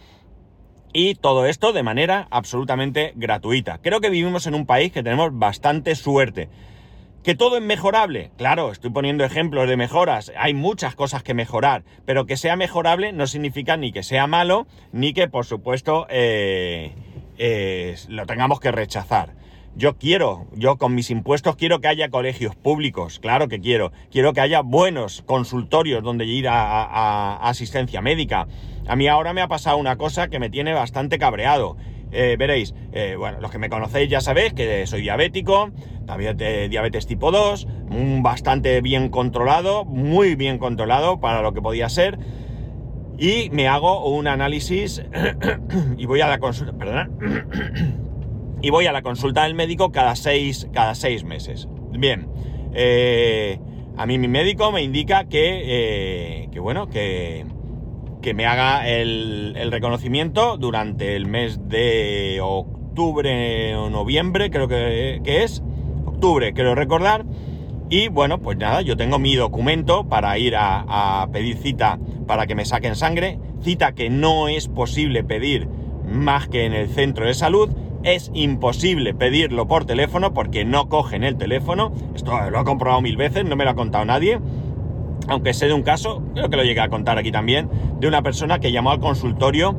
y 0.92 1.14
todo 1.14 1.46
esto 1.46 1.72
de 1.72 1.82
manera 1.82 2.26
absolutamente 2.30 3.12
gratuita. 3.14 3.78
Creo 3.78 4.00
que 4.00 4.10
vivimos 4.10 4.46
en 4.46 4.54
un 4.54 4.66
país 4.66 4.92
que 4.92 5.02
tenemos 5.02 5.38
bastante 5.38 5.94
suerte. 5.94 6.48
¿Que 7.22 7.34
todo 7.34 7.56
es 7.58 7.62
mejorable? 7.62 8.30
Claro, 8.38 8.72
estoy 8.72 8.90
poniendo 8.90 9.24
ejemplos 9.24 9.68
de 9.68 9.76
mejoras. 9.76 10.32
Hay 10.36 10.54
muchas 10.54 10.94
cosas 10.94 11.22
que 11.22 11.34
mejorar, 11.34 11.84
pero 12.06 12.26
que 12.26 12.36
sea 12.36 12.56
mejorable 12.56 13.12
no 13.12 13.26
significa 13.26 13.76
ni 13.76 13.92
que 13.92 14.02
sea 14.02 14.26
malo, 14.26 14.66
ni 14.92 15.12
que, 15.12 15.28
por 15.28 15.44
supuesto, 15.44 16.06
eh, 16.08 16.94
lo 18.08 18.24
tengamos 18.24 18.60
que 18.60 18.72
rechazar. 18.72 19.34
Yo 19.78 19.96
quiero, 19.96 20.48
yo 20.56 20.76
con 20.76 20.96
mis 20.96 21.08
impuestos 21.08 21.54
quiero 21.54 21.80
que 21.80 21.86
haya 21.86 22.08
colegios 22.08 22.56
públicos, 22.56 23.20
claro 23.20 23.46
que 23.46 23.60
quiero. 23.60 23.92
Quiero 24.10 24.32
que 24.32 24.40
haya 24.40 24.60
buenos 24.60 25.22
consultorios 25.24 26.02
donde 26.02 26.24
ir 26.24 26.48
a, 26.48 27.36
asistencia 27.36 28.02
médica. 28.02 28.48
A 28.88 28.96
mí 28.96 29.06
ahora 29.06 29.32
me 29.34 29.40
ha 29.40 29.46
pasado 29.46 29.76
una 29.76 29.94
cosa 29.94 30.26
que 30.26 30.40
me 30.40 30.50
tiene 30.50 30.72
bastante 30.72 31.16
cabreado. 31.16 31.76
Eh, 32.10 32.34
veréis, 32.36 32.74
eh, 32.90 33.14
bueno, 33.16 33.40
los 33.40 33.52
que 33.52 33.58
me 33.58 33.68
conocéis 33.68 34.10
ya 34.10 34.20
sabéis 34.20 34.52
que 34.52 34.84
soy 34.88 35.02
diabético, 35.02 35.70
también 36.08 36.36
de 36.36 36.68
diabetes 36.68 37.06
tipo 37.06 37.30
2, 37.30 37.68
bastante 38.20 38.80
bien 38.80 39.10
controlado, 39.10 39.84
muy 39.84 40.34
bien 40.34 40.58
controlado 40.58 41.20
para 41.20 41.40
lo 41.40 41.54
que 41.54 41.62
podía 41.62 41.88
ser. 41.88 42.18
Y 43.16 43.48
me 43.50 43.68
hago 43.68 44.08
un 44.08 44.26
análisis 44.26 45.04
y 45.96 46.06
voy 46.06 46.20
a 46.20 46.26
la 46.26 46.40
consulta, 46.40 46.72
perdona 46.72 47.08
y 48.60 48.70
voy 48.70 48.86
a 48.86 48.92
la 48.92 49.02
consulta 49.02 49.44
del 49.44 49.54
médico 49.54 49.92
cada 49.92 50.16
seis, 50.16 50.68
cada 50.72 50.94
seis 50.94 51.24
meses. 51.24 51.68
Bien, 51.92 52.28
eh, 52.74 53.58
a 53.96 54.06
mí 54.06 54.18
mi 54.18 54.28
médico 54.28 54.72
me 54.72 54.82
indica 54.82 55.24
que, 55.24 56.48
eh, 56.52 56.60
bueno, 56.60 56.88
que, 56.88 57.46
que, 58.20 58.34
me 58.34 58.46
haga 58.46 58.88
el, 58.88 59.56
reconocimiento 59.70 60.56
durante 60.56 61.14
el 61.14 61.26
mes 61.26 61.68
de 61.68 62.40
octubre 62.42 63.76
o 63.76 63.90
noviembre, 63.90 64.50
creo 64.50 64.66
que, 64.68 65.20
es, 65.24 65.62
octubre, 66.04 66.52
quiero 66.52 66.74
recordar. 66.74 67.24
Y 67.90 68.08
bueno, 68.08 68.38
pues 68.38 68.58
nada, 68.58 68.82
yo 68.82 68.98
tengo 68.98 69.18
mi 69.18 69.34
documento 69.34 70.08
para 70.08 70.36
ir 70.38 70.54
a 70.56 71.26
pedir 71.32 71.56
cita 71.56 71.98
para 72.26 72.46
que 72.46 72.54
me 72.54 72.66
saquen 72.66 72.96
sangre, 72.96 73.38
cita 73.62 73.92
que 73.92 74.10
no 74.10 74.48
es 74.48 74.68
posible 74.68 75.24
pedir 75.24 75.68
más 76.04 76.48
que 76.48 76.66
en 76.66 76.74
el 76.74 76.88
centro 76.88 77.24
de 77.24 77.32
salud 77.32 77.70
es 78.14 78.30
imposible 78.32 79.14
pedirlo 79.14 79.66
por 79.66 79.84
teléfono 79.84 80.32
porque 80.32 80.64
no 80.64 80.88
cogen 80.88 81.24
el 81.24 81.36
teléfono. 81.36 81.92
Esto 82.14 82.50
lo 82.50 82.60
he 82.60 82.64
comprobado 82.64 83.00
mil 83.02 83.16
veces, 83.16 83.44
no 83.44 83.56
me 83.56 83.64
lo 83.64 83.70
ha 83.70 83.74
contado 83.74 84.04
nadie. 84.04 84.38
Aunque 85.28 85.52
sé 85.52 85.66
de 85.66 85.74
un 85.74 85.82
caso, 85.82 86.22
creo 86.34 86.48
que 86.48 86.56
lo 86.56 86.64
llegué 86.64 86.80
a 86.80 86.88
contar 86.88 87.18
aquí 87.18 87.30
también, 87.30 87.68
de 88.00 88.08
una 88.08 88.22
persona 88.22 88.60
que 88.60 88.72
llamó 88.72 88.92
al 88.92 89.00
consultorio 89.00 89.76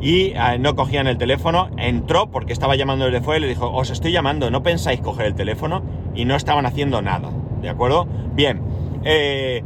y 0.00 0.32
eh, 0.34 0.58
no 0.60 0.76
cogían 0.76 1.08
el 1.08 1.18
teléfono, 1.18 1.70
entró 1.76 2.30
porque 2.30 2.52
estaba 2.52 2.76
llamando 2.76 3.06
desde 3.06 3.20
fuera 3.20 3.38
y 3.38 3.42
le 3.42 3.48
dijo, 3.48 3.70
os 3.72 3.90
estoy 3.90 4.12
llamando, 4.12 4.50
¿no 4.50 4.62
pensáis 4.62 5.00
coger 5.00 5.26
el 5.26 5.34
teléfono? 5.34 5.82
Y 6.14 6.24
no 6.24 6.36
estaban 6.36 6.66
haciendo 6.66 7.02
nada, 7.02 7.30
¿de 7.62 7.68
acuerdo? 7.68 8.06
Bien, 8.34 8.60
eh, 9.04 9.64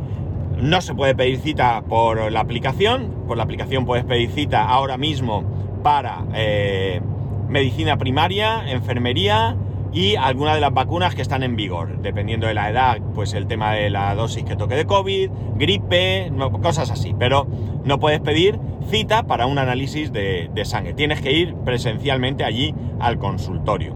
no 0.56 0.80
se 0.80 0.94
puede 0.94 1.14
pedir 1.14 1.38
cita 1.38 1.82
por 1.82 2.32
la 2.32 2.40
aplicación, 2.40 3.24
por 3.26 3.36
la 3.36 3.42
aplicación 3.42 3.84
puedes 3.84 4.04
pedir 4.06 4.30
cita 4.30 4.66
ahora 4.66 4.96
mismo 4.96 5.44
para... 5.82 6.24
Eh, 6.34 7.02
medicina 7.48 7.96
primaria, 7.96 8.70
enfermería 8.70 9.56
y 9.92 10.16
algunas 10.16 10.54
de 10.54 10.60
las 10.60 10.74
vacunas 10.74 11.14
que 11.14 11.22
están 11.22 11.42
en 11.42 11.56
vigor. 11.56 12.02
Dependiendo 12.02 12.46
de 12.46 12.54
la 12.54 12.70
edad, 12.70 12.98
pues 13.14 13.32
el 13.32 13.46
tema 13.46 13.72
de 13.72 13.88
la 13.88 14.14
dosis 14.14 14.44
que 14.44 14.56
toque 14.56 14.74
de 14.74 14.84
COVID, 14.84 15.30
gripe, 15.56 16.30
cosas 16.62 16.90
así. 16.90 17.14
Pero 17.18 17.46
no 17.84 17.98
puedes 17.98 18.20
pedir 18.20 18.58
cita 18.90 19.22
para 19.24 19.46
un 19.46 19.58
análisis 19.58 20.12
de, 20.12 20.50
sangre. 20.64 20.92
Tienes 20.92 21.20
que 21.20 21.32
ir 21.32 21.54
presencialmente 21.64 22.44
allí 22.44 22.74
al 23.00 23.18
consultorio. 23.18 23.94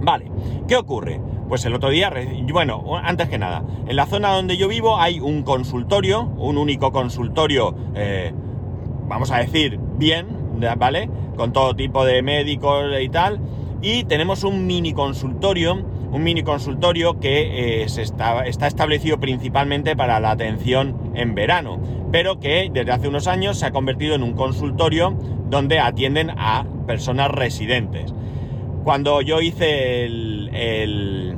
Vale, 0.00 0.30
¿qué 0.66 0.76
ocurre? 0.76 1.20
Pues 1.48 1.64
el 1.66 1.74
otro 1.74 1.90
día, 1.90 2.12
bueno, 2.50 2.96
antes 3.02 3.28
que 3.28 3.38
nada, 3.38 3.62
en 3.86 3.94
la 3.94 4.06
zona 4.06 4.34
donde 4.34 4.56
yo 4.56 4.68
vivo 4.68 4.98
hay 4.98 5.20
un 5.20 5.42
consultorio, 5.42 6.22
un 6.38 6.56
único 6.58 6.92
consultorio, 6.92 7.76
eh, 7.94 8.32
vamos 9.06 9.30
a 9.30 9.38
decir, 9.38 9.78
bien, 9.98 10.41
¿vale? 10.76 11.08
con 11.36 11.52
todo 11.52 11.74
tipo 11.74 12.04
de 12.04 12.22
médicos 12.22 12.86
y 13.00 13.08
tal. 13.08 13.40
Y 13.80 14.04
tenemos 14.04 14.44
un 14.44 14.66
mini 14.66 14.92
consultorio, 14.92 15.74
un 15.74 16.22
mini 16.22 16.42
consultorio 16.42 17.18
que 17.18 17.80
eh, 17.80 17.82
está, 17.82 18.46
está 18.46 18.66
establecido 18.66 19.18
principalmente 19.18 19.96
para 19.96 20.20
la 20.20 20.30
atención 20.30 21.12
en 21.14 21.34
verano, 21.34 21.80
pero 22.12 22.38
que 22.38 22.70
desde 22.72 22.92
hace 22.92 23.08
unos 23.08 23.26
años 23.26 23.58
se 23.58 23.66
ha 23.66 23.72
convertido 23.72 24.14
en 24.14 24.22
un 24.22 24.34
consultorio 24.34 25.16
donde 25.50 25.80
atienden 25.80 26.30
a 26.30 26.64
personas 26.86 27.30
residentes. 27.30 28.14
Cuando 28.84 29.20
yo 29.20 29.40
hice 29.40 30.04
el, 30.04 30.50
el 30.52 31.36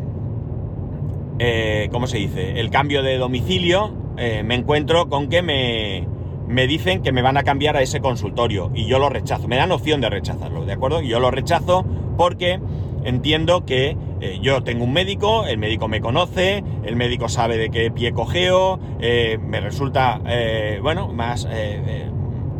eh, 1.38 1.88
¿cómo 1.90 2.06
se 2.06 2.18
dice? 2.18 2.60
El 2.60 2.70
cambio 2.70 3.02
de 3.02 3.18
domicilio, 3.18 3.92
eh, 4.16 4.42
me 4.44 4.54
encuentro 4.54 5.08
con 5.08 5.28
que 5.28 5.42
me, 5.42 6.06
me 6.46 6.66
dicen 6.66 7.02
que 7.02 7.12
me 7.12 7.22
van 7.22 7.36
a 7.36 7.42
cambiar 7.42 7.76
a 7.76 7.82
ese 7.82 8.00
consultorio 8.00 8.70
y 8.74 8.86
yo 8.86 8.98
lo 8.98 9.08
rechazo. 9.08 9.48
Me 9.48 9.56
dan 9.56 9.72
opción 9.72 10.00
de 10.00 10.10
rechazarlo, 10.10 10.64
¿de 10.64 10.72
acuerdo? 10.72 11.02
Y 11.02 11.08
yo 11.08 11.20
lo 11.20 11.30
rechazo 11.30 11.84
porque 12.16 12.60
entiendo 13.04 13.64
que 13.64 13.96
eh, 14.20 14.38
yo 14.42 14.62
tengo 14.62 14.84
un 14.84 14.92
médico, 14.92 15.46
el 15.46 15.58
médico 15.58 15.88
me 15.88 16.00
conoce, 16.00 16.64
el 16.84 16.96
médico 16.96 17.28
sabe 17.28 17.56
de 17.58 17.70
qué 17.70 17.90
pie 17.90 18.12
cogeo, 18.12 18.78
eh, 19.00 19.38
me 19.40 19.60
resulta, 19.60 20.20
eh, 20.26 20.78
bueno, 20.82 21.08
más 21.08 21.46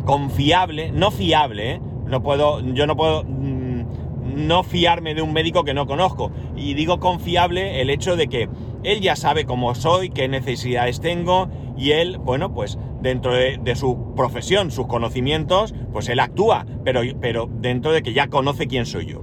confiable, 0.05 0.91
no 0.91 1.09
fiable, 1.09 1.81
no 2.05 2.21
puedo, 2.21 2.61
yo 2.61 2.85
no 2.85 2.95
puedo 2.95 3.23
mm, 3.23 4.45
no 4.47 4.63
fiarme 4.63 5.15
de 5.15 5.21
un 5.21 5.33
médico 5.33 5.63
que 5.63 5.73
no 5.73 5.87
conozco. 5.87 6.31
Y 6.55 6.73
digo 6.75 6.99
confiable 6.99 7.81
el 7.81 7.89
hecho 7.89 8.15
de 8.15 8.27
que 8.27 8.49
él 8.83 9.01
ya 9.01 9.15
sabe 9.15 9.45
cómo 9.45 9.73
soy, 9.73 10.09
qué 10.09 10.27
necesidades 10.27 11.01
tengo 11.01 11.49
y 11.77 11.91
él, 11.91 12.17
bueno, 12.17 12.53
pues 12.53 12.77
dentro 13.01 13.33
de, 13.33 13.75
su 13.75 14.13
profesión, 14.15 14.71
sus 14.71 14.87
conocimientos, 14.87 15.73
pues 15.91 16.09
él 16.09 16.19
actúa, 16.19 16.65
pero, 16.83 17.01
pero 17.19 17.49
dentro 17.51 17.91
de 17.91 18.01
que 18.01 18.13
ya 18.13 18.27
conoce 18.27 18.67
quién 18.67 18.85
soy 18.85 19.07
yo. 19.07 19.21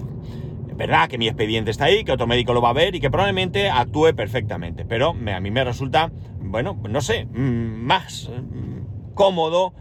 Es 0.68 0.76
verdad 0.76 1.08
que 1.08 1.18
mi 1.18 1.28
expediente 1.28 1.70
está 1.70 1.86
ahí, 1.86 2.04
que 2.04 2.12
otro 2.12 2.26
médico 2.26 2.54
lo 2.54 2.62
va 2.62 2.70
a 2.70 2.74
ver 2.74 2.94
y 2.94 3.00
que 3.00 3.10
probablemente 3.10 3.70
actúe 3.70 4.14
perfectamente, 4.14 4.84
pero 4.84 5.10
a 5.10 5.40
mí 5.40 5.50
me 5.50 5.64
resulta, 5.64 6.10
bueno, 6.40 6.78
no 6.88 7.00
sé, 7.00 7.26
mm, 7.26 7.84
más 7.84 8.30
mm, 8.30 9.14
cómodo, 9.14 9.74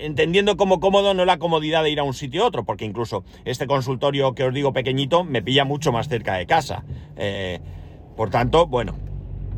entendiendo 0.00 0.56
como 0.56 0.80
cómodo 0.80 1.14
no 1.14 1.24
la 1.24 1.38
comodidad 1.38 1.82
de 1.82 1.90
ir 1.90 2.00
a 2.00 2.04
un 2.04 2.14
sitio 2.14 2.44
a 2.44 2.46
otro, 2.46 2.64
porque 2.64 2.84
incluso 2.84 3.24
este 3.44 3.66
consultorio 3.66 4.34
que 4.34 4.44
os 4.44 4.54
digo 4.54 4.72
pequeñito 4.72 5.24
me 5.24 5.42
pilla 5.42 5.64
mucho 5.64 5.92
más 5.92 6.08
cerca 6.08 6.34
de 6.34 6.46
casa. 6.46 6.84
Eh, 7.16 7.60
por 8.16 8.30
tanto, 8.30 8.66
bueno, 8.66 8.94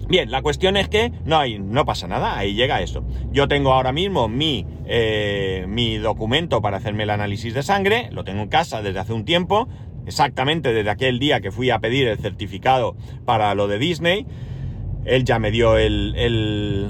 Bien, 0.09 0.31
la 0.31 0.43
cuestión 0.43 0.77
es 0.77 0.89
que 0.89 1.13
no, 1.25 1.39
hay, 1.39 1.59
no 1.59 1.85
pasa 1.85 2.09
nada, 2.09 2.37
ahí 2.37 2.55
llega 2.55 2.83
eso. 2.83 3.05
Yo 3.31 3.47
tengo 3.47 3.73
ahora 3.73 3.93
mismo 3.93 4.29
mi, 4.29 4.67
eh, 4.87 5.65
mi 5.69 5.99
documento 5.99 6.61
para 6.61 6.79
hacerme 6.79 7.05
el 7.05 7.11
análisis 7.11 7.55
de 7.55 7.63
sangre, 7.63 8.09
lo 8.11 8.25
tengo 8.25 8.43
en 8.43 8.49
casa 8.49 8.83
desde 8.83 8.99
hace 8.99 9.13
un 9.13 9.25
tiempo, 9.25 9.69
exactamente 10.07 10.73
desde 10.73 10.91
aquel 10.91 11.21
día 11.21 11.41
que 11.41 11.53
fui 11.53 11.71
a 11.71 11.79
pedir 11.79 12.09
el 12.09 12.19
certificado 12.19 12.97
para 13.25 13.55
lo 13.55 13.69
de 13.69 13.79
Disney. 13.79 14.27
Él 15.05 15.25
ya 15.25 15.39
me 15.39 15.51
dio 15.51 15.79
el, 15.79 16.15
el, 16.17 16.89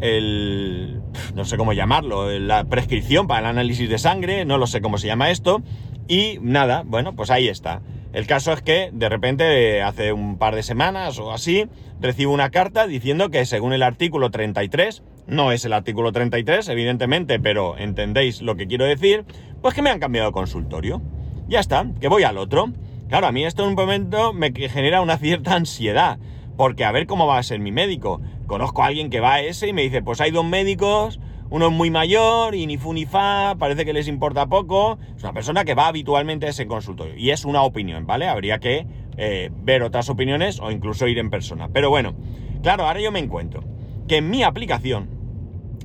el 0.00 1.00
no 1.34 1.44
sé 1.44 1.56
cómo 1.56 1.72
llamarlo, 1.72 2.38
la 2.38 2.64
prescripción 2.64 3.26
para 3.26 3.40
el 3.40 3.46
análisis 3.46 3.88
de 3.88 3.98
sangre, 3.98 4.44
no 4.44 4.58
lo 4.58 4.66
sé 4.66 4.80
cómo 4.80 4.98
se 4.98 5.06
llama 5.06 5.30
esto. 5.30 5.62
Y 6.06 6.38
nada, 6.40 6.84
bueno, 6.86 7.14
pues 7.14 7.30
ahí 7.30 7.48
está. 7.48 7.82
El 8.12 8.26
caso 8.26 8.52
es 8.52 8.62
que 8.62 8.90
de 8.92 9.08
repente, 9.08 9.82
hace 9.82 10.12
un 10.12 10.38
par 10.38 10.54
de 10.54 10.62
semanas 10.62 11.18
o 11.18 11.32
así, 11.32 11.66
recibo 12.00 12.32
una 12.32 12.50
carta 12.50 12.86
diciendo 12.86 13.30
que 13.30 13.44
según 13.44 13.72
el 13.74 13.82
artículo 13.82 14.30
33, 14.30 15.02
no 15.26 15.52
es 15.52 15.64
el 15.66 15.74
artículo 15.74 16.10
33, 16.10 16.68
evidentemente, 16.70 17.38
pero 17.38 17.76
entendéis 17.76 18.40
lo 18.40 18.56
que 18.56 18.66
quiero 18.66 18.86
decir, 18.86 19.26
pues 19.60 19.74
que 19.74 19.82
me 19.82 19.90
han 19.90 20.00
cambiado 20.00 20.28
de 20.28 20.32
consultorio. 20.32 21.02
Ya 21.48 21.60
está, 21.60 21.86
que 22.00 22.08
voy 22.08 22.22
al 22.22 22.38
otro. 22.38 22.72
Claro, 23.08 23.26
a 23.26 23.32
mí 23.32 23.44
esto 23.44 23.62
en 23.62 23.70
un 23.70 23.74
momento 23.74 24.32
me 24.32 24.52
genera 24.52 25.02
una 25.02 25.18
cierta 25.18 25.54
ansiedad, 25.54 26.18
porque 26.56 26.84
a 26.84 26.92
ver 26.92 27.06
cómo 27.06 27.26
va 27.26 27.38
a 27.38 27.42
ser 27.42 27.60
mi 27.60 27.72
médico. 27.72 28.22
Conozco 28.46 28.82
a 28.82 28.86
alguien 28.86 29.10
que 29.10 29.20
va 29.20 29.34
a 29.34 29.40
ese 29.42 29.68
y 29.68 29.74
me 29.74 29.82
dice, 29.82 30.02
pues 30.02 30.22
hay 30.22 30.30
dos 30.30 30.46
médicos, 30.46 31.20
uno 31.50 31.68
es 31.68 31.72
muy 31.72 31.90
mayor 31.90 32.54
y 32.54 32.66
ni 32.66 32.76
fu 32.76 32.92
ni 32.92 33.06
fa, 33.06 33.56
parece 33.58 33.84
que 33.84 33.92
les 33.92 34.08
importa 34.08 34.46
poco. 34.46 34.98
Es 35.16 35.22
una 35.22 35.32
persona 35.32 35.64
que 35.64 35.74
va 35.74 35.86
habitualmente 35.86 36.46
a 36.46 36.50
ese 36.50 36.66
consultorio. 36.66 37.16
Y 37.16 37.30
es 37.30 37.44
una 37.44 37.62
opinión, 37.62 38.06
¿vale? 38.06 38.28
Habría 38.28 38.58
que 38.58 38.86
eh, 39.16 39.50
ver 39.62 39.82
otras 39.82 40.10
opiniones 40.10 40.60
o 40.60 40.70
incluso 40.70 41.08
ir 41.08 41.18
en 41.18 41.30
persona. 41.30 41.68
Pero 41.72 41.90
bueno, 41.90 42.14
claro, 42.62 42.86
ahora 42.86 43.00
yo 43.00 43.10
me 43.10 43.18
encuentro 43.18 43.64
que 44.06 44.18
en 44.18 44.30
mi 44.30 44.42
aplicación 44.42 45.08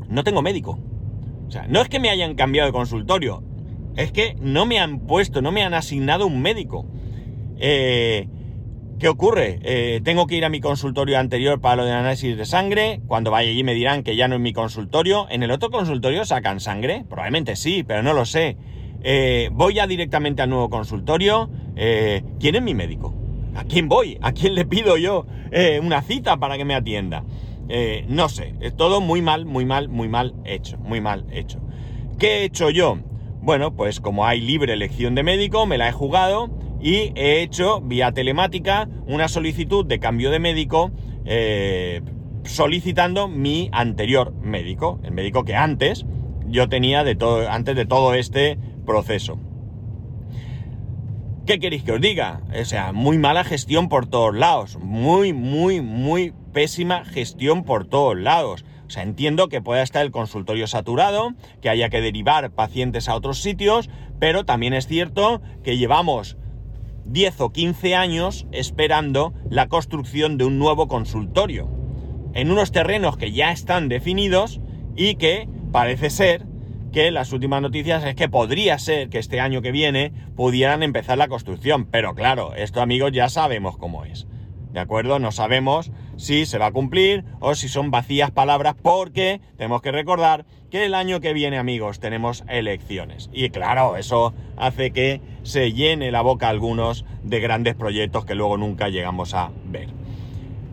no 0.10 0.24
tengo 0.24 0.41
médico. 0.41 0.79
O 1.48 1.51
sea, 1.51 1.65
no 1.67 1.82
es 1.82 1.89
que 1.89 2.00
me 2.00 2.10
hayan 2.10 2.36
cambiado 2.36 2.67
de 2.67 2.74
consultorio, 2.74 3.43
es 3.96 4.12
que 4.12 4.36
no 4.41 4.65
me 4.65 4.79
han 4.79 5.01
puesto, 5.01 5.41
no 5.41 5.51
me 5.51 5.63
han 5.63 5.74
asignado 5.74 6.25
un 6.25 6.41
médico. 6.41 6.86
Eh, 7.58 8.27
¿Qué 9.03 9.10
ocurre? 9.10 9.60
Eh, 9.63 10.00
tengo 10.01 10.27
que 10.27 10.38
ir 10.38 10.45
a 10.45 10.50
mi 10.50 10.62
consultorio 10.62 11.19
anterior 11.19 11.60
para 11.60 11.75
lo 11.75 11.83
de 11.83 11.91
análisis 11.91 12.38
de 12.38 12.45
sangre. 12.45 13.01
Cuando 13.05 13.31
vaya 13.31 13.50
allí 13.50 13.62
me 13.62 13.74
dirán 13.74 14.01
que 14.01 14.15
ya 14.15 14.29
no 14.29 14.36
es 14.36 14.39
mi 14.39 14.53
consultorio. 14.53 15.27
¿En 15.29 15.43
el 15.43 15.51
otro 15.51 15.72
consultorio 15.72 16.24
sacan 16.24 16.62
sangre? 16.62 17.03
Probablemente 17.10 17.57
sí, 17.57 17.83
pero 17.83 18.01
no 18.01 18.13
lo 18.13 18.24
sé. 18.24 18.55
Eh, 19.03 19.50
voy 19.51 19.74
ya 19.74 19.88
directamente 19.88 20.41
al 20.41 20.50
nuevo 20.50 20.69
consultorio. 20.69 21.50
Eh, 21.75 22.24
¿Quién 22.39 22.55
es 22.55 22.62
mi 22.62 22.74
médico? 22.74 23.13
¿A 23.55 23.65
quién 23.65 23.89
voy? 23.89 24.17
¿A 24.22 24.31
quién 24.31 24.55
le 24.55 24.63
pido 24.63 24.95
yo 24.95 25.25
una 25.81 26.01
cita 26.01 26.38
para 26.38 26.55
que 26.55 26.63
me 26.63 26.74
atienda? 26.74 27.25
no 28.07 28.29
sé, 28.29 28.55
es 28.62 28.74
todo 28.77 29.01
muy 29.01 29.22
mal, 29.22 29.45
muy 29.45 29.65
mal, 29.65 29.89
muy 29.89 30.07
mal 30.07 30.33
hecho, 30.45 30.77
muy 30.77 31.01
mal 31.01 31.25
hecho. 31.29 31.60
¿Qué 32.17 32.38
he 32.38 32.43
hecho 32.45 32.69
yo? 32.69 33.00
Bueno, 33.41 33.75
pues 33.75 34.00
como 34.00 34.25
hay 34.25 34.39
libre 34.39 34.72
elección 34.72 35.13
de 35.13 35.24
médico, 35.24 35.65
me 35.65 35.77
la 35.77 35.89
he 35.89 35.91
jugado 35.91 36.50
y 36.83 37.13
he 37.15 37.41
hecho 37.41 37.79
vía 37.79 38.11
telemática 38.11 38.89
una 39.07 39.29
solicitud 39.29 39.85
de 39.85 39.99
cambio 39.99 40.29
de 40.31 40.39
médico 40.39 40.91
eh, 41.23 42.01
solicitando 42.43 43.29
mi 43.29 43.69
anterior 43.71 44.33
médico, 44.33 44.99
el 45.03 45.13
médico 45.13 45.45
que 45.45 45.55
antes 45.55 46.05
yo 46.45 46.67
tenía 46.67 47.05
de 47.05 47.15
todo, 47.15 47.49
antes 47.49 47.77
de 47.77 47.85
todo 47.85 48.13
este 48.13 48.57
proceso. 48.85 49.39
¿Qué 51.45 51.59
queréis 51.59 51.83
que 51.83 51.93
os 51.93 52.01
diga? 52.01 52.41
O 52.59 52.65
sea, 52.65 52.91
muy 52.91 53.17
mala 53.17 53.45
gestión 53.45 53.87
por 53.87 54.05
todos 54.05 54.35
lados. 54.35 54.77
Muy, 54.77 55.31
muy, 55.33 55.81
muy 55.81 56.33
pésima 56.51 57.05
gestión 57.05 57.63
por 57.63 57.85
todos 57.85 58.17
lados. 58.17 58.65
O 58.87 58.89
sea, 58.89 59.03
entiendo 59.03 59.48
que 59.48 59.61
pueda 59.61 59.81
estar 59.81 60.05
el 60.05 60.11
consultorio 60.11 60.67
saturado, 60.67 61.33
que 61.61 61.69
haya 61.69 61.89
que 61.89 62.01
derivar 62.01 62.51
pacientes 62.51 63.09
a 63.09 63.15
otros 63.15 63.39
sitios, 63.39 63.89
pero 64.19 64.46
también 64.46 64.74
es 64.74 64.87
cierto 64.87 65.41
que 65.63 65.77
llevamos 65.77 66.37
10 67.05 67.42
o 67.42 67.51
15 67.51 67.96
años 67.96 68.48
esperando 68.51 69.33
la 69.50 69.68
construcción 69.68 70.37
de 70.37 70.46
un 70.46 70.59
nuevo 70.59 70.87
consultorio, 70.87 71.70
en 72.33 72.51
unos 72.51 72.72
terrenos 72.72 73.18
que 73.18 73.31
ya 73.31 73.51
están 73.51 73.89
definidos 73.89 74.61
y 74.96 75.16
que 75.16 75.48
parece 75.72 76.09
ser 76.09 76.46
que 76.92 77.11
las 77.11 77.33
últimas 77.33 77.61
noticias 77.61 78.03
es 78.05 78.16
que 78.16 78.29
podría 78.29 78.77
ser 78.77 79.09
que 79.09 79.18
este 79.18 79.39
año 79.39 79.61
que 79.61 79.72
viene 79.72 80.13
pudieran 80.35 80.83
empezar 80.83 81.18
la 81.18 81.27
construcción, 81.27 81.85
pero 81.85 82.13
claro, 82.13 82.53
esto 82.55 82.81
amigos 82.81 83.11
ya 83.11 83.29
sabemos 83.29 83.77
cómo 83.77 84.05
es. 84.05 84.27
¿De 84.72 84.79
acuerdo? 84.79 85.20
No 85.20 85.31
sabemos 85.31 85.92
si 86.17 86.45
se 86.45 86.57
va 86.57 86.67
a 86.67 86.71
cumplir 86.71 87.23
o 87.39 87.55
si 87.55 87.67
son 87.67 87.91
vacías 87.91 88.31
palabras 88.31 88.75
porque 88.81 89.41
tenemos 89.57 89.81
que 89.81 89.91
recordar 89.91 90.45
que 90.69 90.85
el 90.85 90.95
año 90.95 91.19
que 91.19 91.33
viene, 91.33 91.57
amigos, 91.57 91.99
tenemos 91.99 92.43
elecciones. 92.47 93.29
Y 93.31 93.49
claro, 93.49 93.97
eso 93.97 94.33
hace 94.57 94.91
que 94.91 95.21
se 95.43 95.73
llene 95.73 96.11
la 96.11 96.21
boca 96.21 96.47
a 96.47 96.49
algunos 96.49 97.05
de 97.23 97.39
grandes 97.39 97.75
proyectos 97.75 98.25
que 98.25 98.35
luego 98.35 98.57
nunca 98.57 98.89
llegamos 98.89 99.33
a 99.33 99.51
ver. 99.65 99.89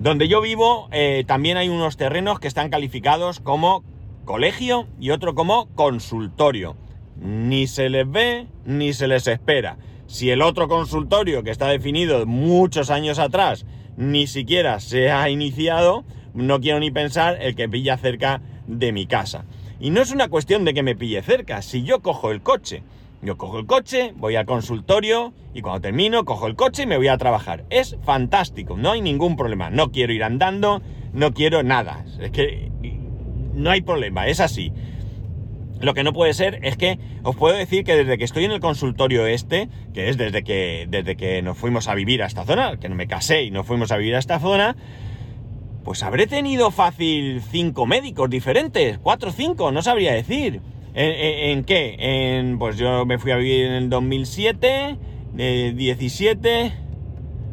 Donde 0.00 0.28
yo 0.28 0.40
vivo 0.40 0.88
eh, 0.92 1.24
también 1.26 1.58
hay 1.58 1.68
unos 1.68 1.98
terrenos 1.98 2.40
que 2.40 2.48
están 2.48 2.70
calificados 2.70 3.40
como 3.40 3.84
colegio 4.24 4.86
y 4.98 5.10
otro 5.10 5.34
como 5.34 5.66
consultorio. 5.74 6.76
Ni 7.20 7.66
se 7.66 7.90
les 7.90 8.10
ve 8.10 8.46
ni 8.64 8.94
se 8.94 9.06
les 9.06 9.26
espera. 9.26 9.76
Si 10.06 10.30
el 10.30 10.40
otro 10.40 10.68
consultorio 10.68 11.42
que 11.42 11.50
está 11.50 11.68
definido 11.68 12.24
muchos 12.24 12.88
años 12.90 13.18
atrás 13.18 13.66
ni 14.00 14.26
siquiera 14.26 14.80
se 14.80 15.10
ha 15.10 15.28
iniciado, 15.28 16.04
no 16.32 16.58
quiero 16.60 16.80
ni 16.80 16.90
pensar 16.90 17.36
el 17.42 17.54
que 17.54 17.68
pilla 17.68 17.98
cerca 17.98 18.40
de 18.66 18.92
mi 18.92 19.06
casa. 19.06 19.44
Y 19.78 19.90
no 19.90 20.00
es 20.00 20.10
una 20.10 20.28
cuestión 20.28 20.64
de 20.64 20.72
que 20.72 20.82
me 20.82 20.96
pille 20.96 21.20
cerca, 21.20 21.60
si 21.60 21.82
yo 21.82 22.00
cojo 22.00 22.30
el 22.30 22.40
coche, 22.40 22.82
yo 23.20 23.36
cojo 23.36 23.58
el 23.58 23.66
coche, 23.66 24.14
voy 24.16 24.36
al 24.36 24.46
consultorio 24.46 25.34
y 25.52 25.60
cuando 25.60 25.82
termino 25.82 26.24
cojo 26.24 26.46
el 26.46 26.56
coche 26.56 26.84
y 26.84 26.86
me 26.86 26.96
voy 26.96 27.08
a 27.08 27.18
trabajar. 27.18 27.66
Es 27.68 27.98
fantástico, 28.02 28.78
no 28.78 28.92
hay 28.92 29.02
ningún 29.02 29.36
problema. 29.36 29.68
No 29.68 29.92
quiero 29.92 30.14
ir 30.14 30.24
andando, 30.24 30.80
no 31.12 31.34
quiero 31.34 31.62
nada. 31.62 32.06
Es 32.18 32.30
que 32.30 32.72
no 33.52 33.70
hay 33.70 33.82
problema, 33.82 34.28
es 34.28 34.40
así. 34.40 34.72
Lo 35.80 35.94
que 35.94 36.04
no 36.04 36.12
puede 36.12 36.34
ser 36.34 36.60
es 36.62 36.76
que 36.76 36.98
os 37.22 37.36
puedo 37.36 37.56
decir 37.56 37.84
que 37.84 37.96
desde 37.96 38.18
que 38.18 38.24
estoy 38.24 38.44
en 38.44 38.52
el 38.52 38.60
consultorio 38.60 39.26
este, 39.26 39.68
que 39.94 40.10
es 40.10 40.18
desde 40.18 40.44
que, 40.44 40.86
desde 40.88 41.16
que 41.16 41.40
nos 41.40 41.56
fuimos 41.56 41.88
a 41.88 41.94
vivir 41.94 42.22
a 42.22 42.26
esta 42.26 42.44
zona, 42.44 42.76
que 42.78 42.88
no 42.88 42.94
me 42.94 43.06
casé 43.06 43.44
y 43.44 43.50
nos 43.50 43.66
fuimos 43.66 43.90
a 43.90 43.96
vivir 43.96 44.14
a 44.14 44.18
esta 44.18 44.38
zona, 44.38 44.76
pues 45.84 46.02
habré 46.02 46.26
tenido 46.26 46.70
fácil 46.70 47.40
cinco 47.50 47.86
médicos 47.86 48.28
diferentes, 48.28 48.98
cuatro 48.98 49.30
o 49.30 49.32
cinco, 49.32 49.72
no 49.72 49.82
sabría 49.82 50.12
decir. 50.12 50.60
¿En, 50.92 51.64
qué? 51.64 51.96
En, 51.98 52.58
pues 52.58 52.76
yo 52.76 53.06
me 53.06 53.18
fui 53.18 53.30
a 53.30 53.36
vivir 53.36 53.66
en 53.66 53.72
el 53.72 53.90
2007, 53.90 54.98
de 55.32 55.72
17, 55.72 56.72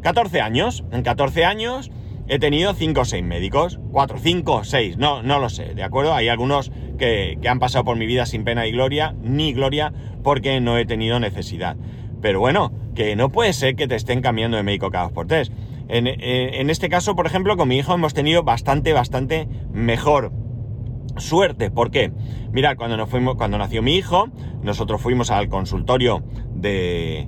14 0.01 0.41
años. 0.41 0.83
En 0.91 1.03
14 1.03 1.45
años 1.45 1.91
he 2.27 2.39
tenido 2.39 2.73
5 2.73 3.01
o 3.01 3.05
6 3.05 3.23
médicos. 3.23 3.79
4, 3.91 4.17
5, 4.19 4.63
6, 4.63 4.97
no, 4.97 5.23
no 5.23 5.39
lo 5.39 5.49
sé, 5.49 5.73
¿de 5.73 5.83
acuerdo? 5.83 6.13
Hay 6.13 6.27
algunos 6.27 6.71
que, 6.97 7.37
han 7.47 7.59
pasado 7.59 7.85
por 7.85 7.97
mi 7.97 8.05
vida 8.05 8.25
sin 8.25 8.43
pena 8.43 8.67
y 8.67 8.71
gloria, 8.71 9.15
ni 9.21 9.53
gloria, 9.53 9.93
porque 10.23 10.59
no 10.59 10.77
he 10.77 10.85
tenido 10.85 11.19
necesidad. 11.19 11.77
Pero 12.21 12.39
bueno, 12.39 12.71
que 12.95 13.15
no 13.15 13.31
puede 13.31 13.53
ser 13.53 13.75
que 13.75 13.87
te 13.87 13.95
estén 13.95 14.21
cambiando 14.21 14.57
de 14.57 14.63
médico 14.63 14.89
cada 14.89 15.05
dos 15.05 15.13
por 15.13 15.27
tres. 15.27 15.51
En, 15.87 16.07
en, 16.07 16.69
este 16.69 16.89
caso, 16.89 17.15
por 17.15 17.27
ejemplo, 17.27 17.55
con 17.55 17.69
mi 17.69 17.77
hijo 17.77 17.93
hemos 17.93 18.13
tenido 18.13 18.43
bastante, 18.43 18.91
bastante 18.91 19.47
mejor 19.71 20.33
suerte. 21.15 21.71
¿Por 21.71 21.91
qué? 21.91 22.11
Mirad, 22.51 22.75
cuando, 22.75 22.97
nos 22.97 23.09
fuimos, 23.09 23.35
cuando 23.35 23.57
nació 23.57 23.81
mi 23.81 23.95
hijo, 23.95 24.27
nosotros 24.63 25.01
fuimos 25.01 25.31
al 25.31 25.47
consultorio 25.47 26.23
de, 26.53 27.27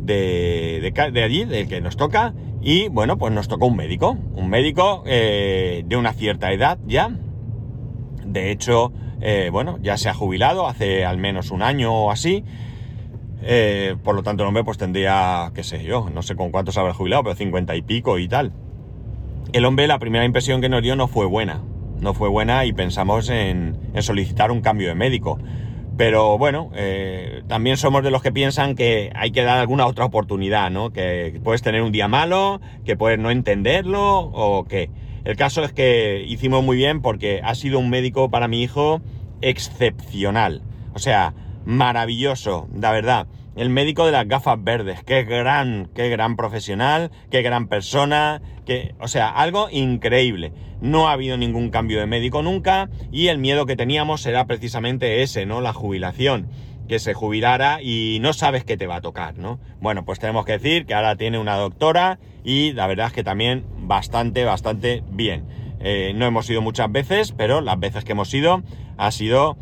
de, 0.00 0.92
de, 0.92 1.22
allí, 1.22 1.44
del 1.44 1.68
que 1.68 1.80
nos 1.80 1.96
toca, 1.96 2.34
y 2.60 2.88
bueno, 2.88 3.18
pues 3.18 3.32
nos 3.32 3.48
tocó 3.48 3.66
un 3.66 3.76
médico, 3.76 4.16
un 4.34 4.48
médico 4.48 5.02
eh, 5.06 5.82
de 5.86 5.96
una 5.96 6.12
cierta 6.12 6.52
edad 6.52 6.78
ya. 6.86 7.10
De 8.24 8.50
hecho, 8.50 8.92
eh, 9.20 9.50
bueno, 9.50 9.78
ya 9.82 9.96
se 9.96 10.08
ha 10.08 10.14
jubilado 10.14 10.66
hace 10.66 11.04
al 11.04 11.18
menos 11.18 11.50
un 11.50 11.62
año 11.62 11.92
o 11.92 12.10
así. 12.10 12.44
Eh, 13.42 13.96
por 14.04 14.14
lo 14.14 14.22
tanto, 14.22 14.42
el 14.42 14.48
hombre 14.48 14.64
pues 14.64 14.78
tendría, 14.78 15.50
qué 15.54 15.62
sé 15.62 15.82
yo, 15.82 16.10
no 16.10 16.22
sé 16.22 16.36
con 16.36 16.50
cuántos 16.50 16.76
habrá 16.76 16.92
jubilado, 16.92 17.24
pero 17.24 17.34
cincuenta 17.34 17.74
y 17.76 17.82
pico 17.82 18.18
y 18.18 18.28
tal. 18.28 18.52
El 19.52 19.64
hombre, 19.64 19.86
la 19.86 19.98
primera 19.98 20.24
impresión 20.24 20.60
que 20.60 20.68
nos 20.68 20.82
dio 20.82 20.96
no 20.96 21.08
fue 21.08 21.26
buena. 21.26 21.62
No 22.00 22.14
fue 22.14 22.28
buena 22.28 22.64
y 22.64 22.72
pensamos 22.72 23.28
en, 23.30 23.78
en 23.94 24.02
solicitar 24.02 24.50
un 24.50 24.60
cambio 24.60 24.88
de 24.88 24.94
médico. 24.94 25.38
Pero 26.00 26.38
bueno, 26.38 26.70
eh, 26.76 27.42
también 27.46 27.76
somos 27.76 28.02
de 28.02 28.10
los 28.10 28.22
que 28.22 28.32
piensan 28.32 28.74
que 28.74 29.12
hay 29.14 29.32
que 29.32 29.42
dar 29.42 29.58
alguna 29.58 29.84
otra 29.86 30.06
oportunidad, 30.06 30.70
¿no? 30.70 30.94
Que 30.94 31.38
puedes 31.44 31.60
tener 31.60 31.82
un 31.82 31.92
día 31.92 32.08
malo, 32.08 32.62
que 32.86 32.96
puedes 32.96 33.18
no 33.18 33.30
entenderlo 33.30 34.18
o 34.18 34.64
que... 34.64 34.88
El 35.24 35.36
caso 35.36 35.62
es 35.62 35.74
que 35.74 36.24
hicimos 36.26 36.64
muy 36.64 36.78
bien 36.78 37.02
porque 37.02 37.42
ha 37.44 37.54
sido 37.54 37.78
un 37.78 37.90
médico 37.90 38.30
para 38.30 38.48
mi 38.48 38.62
hijo 38.62 39.02
excepcional. 39.42 40.62
O 40.94 40.98
sea, 40.98 41.34
maravilloso, 41.66 42.66
la 42.74 42.92
verdad. 42.92 43.26
El 43.60 43.68
médico 43.68 44.06
de 44.06 44.12
las 44.12 44.26
gafas 44.26 44.56
verdes. 44.64 45.04
Qué 45.04 45.24
gran, 45.24 45.90
qué 45.94 46.08
gran 46.08 46.34
profesional, 46.34 47.10
qué 47.30 47.42
gran 47.42 47.68
persona, 47.68 48.40
que, 48.64 48.94
o 48.98 49.06
sea, 49.06 49.28
algo 49.28 49.68
increíble. 49.70 50.54
No 50.80 51.08
ha 51.08 51.12
habido 51.12 51.36
ningún 51.36 51.68
cambio 51.68 52.00
de 52.00 52.06
médico 52.06 52.42
nunca 52.42 52.88
y 53.12 53.26
el 53.26 53.36
miedo 53.36 53.66
que 53.66 53.76
teníamos 53.76 54.24
era 54.24 54.46
precisamente 54.46 55.22
ese, 55.22 55.44
¿no? 55.44 55.60
La 55.60 55.74
jubilación. 55.74 56.48
Que 56.88 56.98
se 56.98 57.12
jubilara 57.12 57.82
y 57.82 58.16
no 58.22 58.32
sabes 58.32 58.64
qué 58.64 58.78
te 58.78 58.86
va 58.86 58.96
a 58.96 59.00
tocar, 59.02 59.36
¿no? 59.36 59.60
Bueno, 59.78 60.06
pues 60.06 60.18
tenemos 60.20 60.46
que 60.46 60.52
decir 60.52 60.86
que 60.86 60.94
ahora 60.94 61.16
tiene 61.16 61.38
una 61.38 61.56
doctora 61.56 62.18
y 62.42 62.72
la 62.72 62.86
verdad 62.86 63.08
es 63.08 63.12
que 63.12 63.24
también 63.24 63.66
bastante, 63.76 64.42
bastante 64.44 65.04
bien. 65.10 65.44
Eh, 65.80 66.12
no 66.14 66.24
hemos 66.24 66.48
ido 66.48 66.62
muchas 66.62 66.90
veces, 66.90 67.32
pero 67.32 67.60
las 67.60 67.78
veces 67.78 68.04
que 68.04 68.12
hemos 68.12 68.32
ido 68.32 68.62
ha 68.96 69.10
sido 69.10 69.58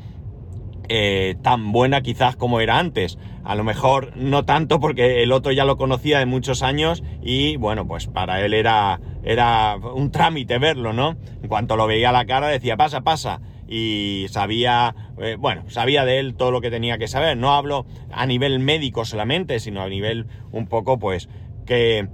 eh, 0.88 1.36
tan 1.42 1.72
buena 1.72 2.00
quizás 2.00 2.36
como 2.36 2.60
era 2.60 2.78
antes. 2.78 3.18
A 3.44 3.54
lo 3.54 3.64
mejor 3.64 4.16
no 4.16 4.44
tanto 4.44 4.80
porque 4.80 5.22
el 5.22 5.32
otro 5.32 5.52
ya 5.52 5.64
lo 5.64 5.76
conocía 5.76 6.18
de 6.18 6.26
muchos 6.26 6.62
años 6.62 7.02
y 7.22 7.56
bueno, 7.56 7.86
pues 7.86 8.06
para 8.06 8.44
él 8.44 8.54
era, 8.54 9.00
era 9.22 9.76
un 9.76 10.10
trámite 10.10 10.58
verlo, 10.58 10.92
¿no? 10.92 11.16
En 11.42 11.48
cuanto 11.48 11.76
lo 11.76 11.86
veía 11.86 12.12
la 12.12 12.26
cara 12.26 12.48
decía, 12.48 12.76
pasa, 12.76 13.02
pasa. 13.02 13.40
Y 13.70 14.26
sabía, 14.30 14.94
eh, 15.18 15.36
bueno, 15.38 15.64
sabía 15.68 16.06
de 16.06 16.18
él 16.20 16.34
todo 16.34 16.50
lo 16.50 16.62
que 16.62 16.70
tenía 16.70 16.96
que 16.96 17.06
saber. 17.06 17.36
No 17.36 17.52
hablo 17.52 17.84
a 18.10 18.24
nivel 18.24 18.60
médico 18.60 19.04
solamente, 19.04 19.60
sino 19.60 19.82
a 19.82 19.88
nivel 19.88 20.26
un 20.52 20.66
poco, 20.66 20.98
pues, 20.98 21.28
que, 21.66 22.08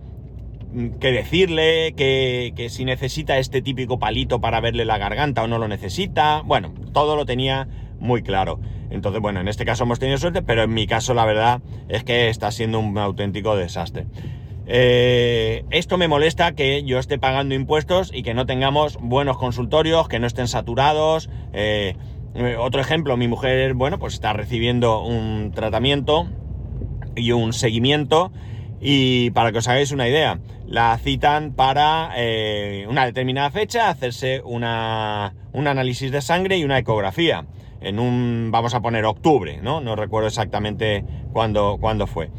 que 0.99 1.13
decirle, 1.13 1.95
que, 1.97 2.53
que 2.57 2.69
si 2.71 2.85
necesita 2.85 3.39
este 3.39 3.63
típico 3.63 4.01
palito 4.01 4.41
para 4.41 4.61
verle 4.61 4.85
la 4.85 4.99
garganta 4.99 5.45
o 5.45 5.47
no 5.47 5.59
lo 5.59 5.69
necesita. 5.69 6.43
Bueno, 6.45 6.75
todo 6.93 7.15
lo 7.15 7.25
tenía 7.25 7.69
muy 8.05 8.23
claro. 8.23 8.61
Entonces, 8.91 9.21
bueno, 9.21 9.41
en 9.41 9.49
este 9.49 9.65
caso 9.65 9.85
hemos 9.85 9.99
tenido 9.99 10.19
suerte, 10.19 10.43
pero 10.43 10.63
en 10.63 10.75
mi 10.75 10.87
caso 10.87 11.15
la 11.15 11.25
verdad 11.25 11.63
es 11.89 12.05
que 12.05 12.29
está 12.29 12.53
siendo 12.53 12.79
un 12.79 12.97
auténtico 12.99 13.57
desastre. 13.57 14.07
Eh, 14.67 15.65
esto 15.71 15.99
me 15.99 16.07
molesta 16.07 16.53
que 16.53 16.85
yo 16.85 16.99
esté 16.99 17.19
pagando 17.19 17.55
impuestos 17.55 18.11
y 18.15 18.23
que 18.23 18.35
no 18.35 18.47
tengamos 18.47 18.99
buenos 19.01 19.37
consultorios, 19.37 20.09
que 20.09 20.19
no 20.19 20.27
estén 20.27 20.49
saturados. 20.49 21.29
Eh, 21.53 21.97
otro 22.59 22.81
ejemplo, 22.81 23.17
mi 23.17 23.27
mujer, 23.27 23.75
bueno, 23.75 23.99
pues 23.99 24.15
está 24.15 24.33
recibiendo 24.33 25.03
un 25.03 25.53
tratamiento 25.53 26.29
y 27.17 27.33
un 27.33 27.53
seguimiento. 27.53 28.33
Y 28.81 29.31
para 29.31 29.51
que 29.51 29.59
os 29.59 29.69
hagáis 29.69 29.93
una 29.93 30.09
idea, 30.09 30.41
la 30.67 30.99
citan 30.99 31.53
para 31.53 32.11
eh, 32.17 32.87
una 32.89 33.07
determinada 33.07 33.51
fecha 33.51 33.89
hacerse 33.89 34.43
una, 34.45 35.35
un 35.53 35.67
análisis 35.69 36.11
de 36.11 36.21
sangre 36.21 36.59
y 36.59 36.65
una 36.65 36.79
ecografía 36.79 37.47
en 37.85 37.99
un, 37.99 38.51
vamos 38.51 38.75
a 38.75 38.81
poner 38.81 39.05
octubre, 39.05 39.61
¿no? 39.63 39.81
No 39.81 39.97
recuerdo 39.97 40.29
exactamente 40.29 41.05
cuándo, 41.33 41.79
cuándo 41.81 42.07
fue. 42.07 42.31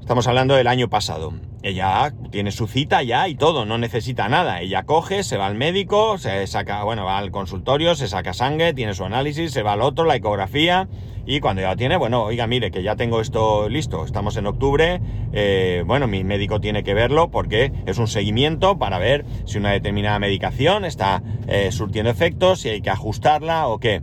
Estamos 0.00 0.26
hablando 0.26 0.54
del 0.54 0.68
año 0.68 0.88
pasado. 0.88 1.34
Ella 1.62 2.14
tiene 2.30 2.52
su 2.52 2.66
cita 2.66 3.02
ya 3.02 3.28
y 3.28 3.34
todo, 3.34 3.66
no 3.66 3.78
necesita 3.78 4.28
nada. 4.28 4.60
Ella 4.60 4.84
coge, 4.84 5.22
se 5.22 5.36
va 5.36 5.46
al 5.46 5.56
médico, 5.56 6.16
se 6.16 6.46
saca, 6.46 6.84
bueno, 6.84 7.04
va 7.04 7.18
al 7.18 7.30
consultorio, 7.30 7.94
se 7.94 8.08
saca 8.08 8.32
sangre, 8.32 8.72
tiene 8.72 8.94
su 8.94 9.04
análisis, 9.04 9.52
se 9.52 9.62
va 9.62 9.72
al 9.72 9.82
otro, 9.82 10.04
la 10.04 10.16
ecografía, 10.16 10.88
y 11.30 11.40
cuando 11.40 11.60
ya 11.60 11.76
tiene, 11.76 11.98
bueno, 11.98 12.22
oiga, 12.22 12.46
mire, 12.46 12.70
que 12.70 12.82
ya 12.82 12.96
tengo 12.96 13.20
esto 13.20 13.68
listo, 13.68 14.06
estamos 14.06 14.38
en 14.38 14.46
octubre, 14.46 15.02
eh, 15.34 15.82
bueno, 15.86 16.06
mi 16.06 16.24
médico 16.24 16.58
tiene 16.58 16.82
que 16.82 16.94
verlo 16.94 17.30
porque 17.30 17.70
es 17.84 17.98
un 17.98 18.08
seguimiento 18.08 18.78
para 18.78 18.98
ver 18.98 19.26
si 19.44 19.58
una 19.58 19.72
determinada 19.72 20.18
medicación 20.18 20.86
está 20.86 21.22
eh, 21.46 21.70
surtiendo 21.70 22.10
efectos, 22.10 22.60
si 22.60 22.70
hay 22.70 22.80
que 22.80 22.88
ajustarla 22.88 23.66
o 23.68 23.78
qué. 23.78 24.00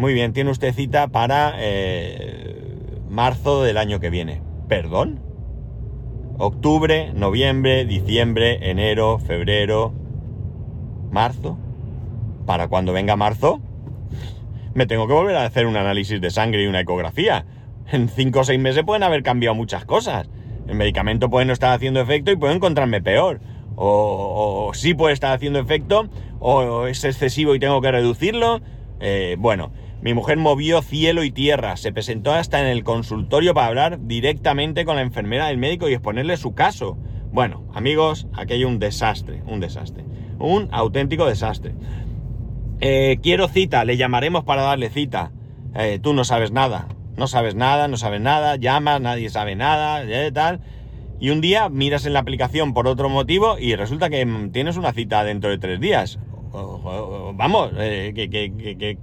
Muy 0.00 0.14
bien, 0.14 0.32
tiene 0.32 0.50
usted 0.50 0.72
cita 0.72 1.08
para 1.08 1.56
eh, 1.58 2.56
marzo 3.10 3.62
del 3.62 3.76
año 3.76 4.00
que 4.00 4.08
viene. 4.08 4.40
¿Perdón? 4.66 5.20
Octubre, 6.38 7.12
noviembre, 7.12 7.84
diciembre, 7.84 8.70
enero, 8.70 9.18
febrero, 9.18 9.92
marzo. 11.10 11.58
¿Para 12.46 12.68
cuando 12.68 12.94
venga 12.94 13.14
marzo? 13.14 13.60
Me 14.72 14.86
tengo 14.86 15.06
que 15.06 15.12
volver 15.12 15.36
a 15.36 15.44
hacer 15.44 15.66
un 15.66 15.76
análisis 15.76 16.18
de 16.18 16.30
sangre 16.30 16.64
y 16.64 16.66
una 16.66 16.80
ecografía. 16.80 17.44
En 17.92 18.08
cinco 18.08 18.40
o 18.40 18.44
seis 18.44 18.58
meses 18.58 18.84
pueden 18.84 19.02
haber 19.02 19.22
cambiado 19.22 19.54
muchas 19.54 19.84
cosas. 19.84 20.30
El 20.66 20.76
medicamento 20.76 21.28
puede 21.28 21.44
no 21.44 21.52
estar 21.52 21.74
haciendo 21.74 22.00
efecto 22.00 22.30
y 22.30 22.36
puedo 22.36 22.54
encontrarme 22.54 23.02
peor. 23.02 23.42
O, 23.76 24.70
sí 24.72 24.94
puede 24.94 25.12
estar 25.12 25.34
haciendo 25.34 25.58
efecto, 25.58 26.08
o 26.38 26.86
es 26.86 27.04
excesivo 27.04 27.54
y 27.54 27.58
tengo 27.58 27.82
que 27.82 27.92
reducirlo. 27.92 28.62
Eh, 28.98 29.36
bueno, 29.38 29.72
mi 30.02 30.14
mujer 30.14 30.38
movió 30.38 30.80
cielo 30.80 31.24
y 31.24 31.30
tierra, 31.30 31.76
se 31.76 31.92
presentó 31.92 32.32
hasta 32.32 32.58
en 32.60 32.66
el 32.66 32.84
consultorio 32.84 33.52
para 33.52 33.66
hablar 33.66 34.06
directamente 34.06 34.86
con 34.86 34.96
la 34.96 35.02
enfermera 35.02 35.48
del 35.48 35.58
médico 35.58 35.88
y 35.88 35.92
exponerle 35.92 36.38
su 36.38 36.54
caso. 36.54 36.96
Bueno, 37.32 37.64
amigos, 37.74 38.26
hay 38.32 38.64
un 38.64 38.78
desastre, 38.78 39.42
un 39.46 39.60
desastre, 39.60 40.04
un 40.38 40.68
auténtico 40.72 41.26
desastre. 41.26 41.74
Eh, 42.80 43.18
quiero 43.22 43.46
cita, 43.46 43.84
le 43.84 43.98
llamaremos 43.98 44.44
para 44.44 44.62
darle 44.62 44.88
cita. 44.88 45.32
Eh, 45.74 45.98
tú 46.02 46.14
no 46.14 46.24
sabes 46.24 46.50
nada, 46.50 46.88
no 47.16 47.26
sabes 47.26 47.54
nada, 47.54 47.86
no 47.86 47.98
sabes 47.98 48.22
nada, 48.22 48.56
llamas, 48.56 49.02
nadie 49.02 49.28
sabe 49.28 49.54
nada, 49.54 50.02
eh, 50.02 50.32
tal. 50.32 50.60
Y 51.20 51.28
un 51.28 51.42
día 51.42 51.68
miras 51.68 52.06
en 52.06 52.14
la 52.14 52.20
aplicación 52.20 52.72
por 52.72 52.88
otro 52.88 53.10
motivo 53.10 53.58
y 53.58 53.74
resulta 53.74 54.08
que 54.08 54.26
tienes 54.50 54.78
una 54.78 54.94
cita 54.94 55.22
dentro 55.24 55.50
de 55.50 55.58
tres 55.58 55.78
días. 55.78 56.18
Vamos, 56.52 57.70
que, 57.72 58.12
que, 58.14 58.76
que 58.78 58.98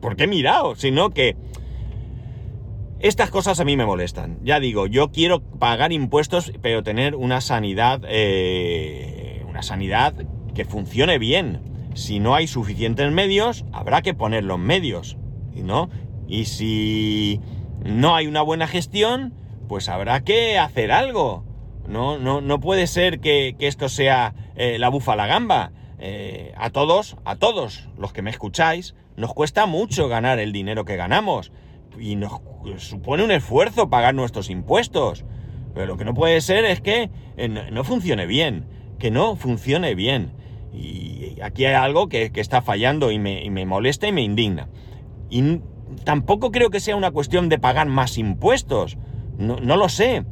por 0.00 0.16
qué 0.16 0.26
mirado, 0.26 0.74
sino 0.76 1.10
que 1.10 1.36
estas 3.02 3.30
cosas 3.30 3.58
a 3.58 3.64
mí 3.64 3.76
me 3.76 3.84
molestan. 3.84 4.38
Ya 4.44 4.60
digo, 4.60 4.86
yo 4.86 5.10
quiero 5.10 5.40
pagar 5.40 5.92
impuestos, 5.92 6.52
pero 6.62 6.82
tener 6.82 7.16
una 7.16 7.40
sanidad, 7.40 8.00
eh, 8.06 9.44
una 9.48 9.62
sanidad 9.62 10.14
que 10.54 10.64
funcione 10.64 11.18
bien. 11.18 11.60
Si 11.94 12.20
no 12.20 12.34
hay 12.34 12.46
suficientes 12.46 13.10
medios, 13.10 13.64
habrá 13.72 14.02
que 14.02 14.14
poner 14.14 14.44
los 14.44 14.58
medios, 14.58 15.18
¿no? 15.54 15.90
Y 16.28 16.44
si 16.44 17.40
no 17.84 18.14
hay 18.14 18.26
una 18.26 18.42
buena 18.42 18.66
gestión, 18.66 19.34
pues 19.68 19.88
habrá 19.88 20.22
que 20.22 20.58
hacer 20.58 20.92
algo. 20.92 21.44
No, 21.88 22.18
no, 22.18 22.40
no 22.40 22.60
puede 22.60 22.86
ser 22.86 23.20
que, 23.20 23.56
esto 23.58 23.88
sea 23.88 24.34
eh, 24.54 24.78
la 24.78 24.88
bufa 24.88 25.16
la 25.16 25.26
gamba. 25.26 25.72
Eh, 25.98 26.52
a 26.56 26.70
todos, 26.70 27.16
a 27.24 27.36
todos 27.36 27.88
los 27.98 28.12
que 28.12 28.22
me 28.22 28.30
escucháis, 28.30 28.94
nos 29.22 29.34
cuesta 29.34 29.66
mucho 29.66 30.08
ganar 30.08 30.40
el 30.40 30.50
dinero 30.50 30.84
que 30.84 30.96
ganamos 30.96 31.52
y 31.96 32.16
nos 32.16 32.40
supone 32.78 33.22
un 33.22 33.30
esfuerzo 33.30 33.88
pagar 33.88 34.16
nuestros 34.16 34.50
impuestos. 34.50 35.24
Pero 35.74 35.86
lo 35.86 35.96
que 35.96 36.04
no 36.04 36.12
puede 36.12 36.40
ser 36.40 36.64
es 36.64 36.80
que 36.80 37.08
eh, 37.36 37.48
no 37.48 37.84
funcione 37.84 38.26
bien, 38.26 38.66
que 38.98 39.12
no 39.12 39.36
funcione 39.36 39.94
bien. 39.94 40.32
Y 40.72 41.40
aquí 41.40 41.64
hay 41.66 41.74
algo 41.74 42.08
que, 42.08 42.32
está 42.34 42.62
fallando 42.62 43.12
y 43.12 43.20
me, 43.20 43.64
molesta 43.64 44.08
y 44.08 44.12
me 44.12 44.22
indigna. 44.22 44.68
Y 45.30 45.60
tampoco 46.02 46.50
creo 46.50 46.70
que 46.70 46.80
sea 46.80 46.96
una 46.96 47.12
cuestión 47.12 47.48
de 47.48 47.60
pagar 47.60 47.86
más 47.86 48.18
impuestos. 48.18 48.98
No, 49.38 49.56
lo 49.60 49.88
sé. 49.88 50.24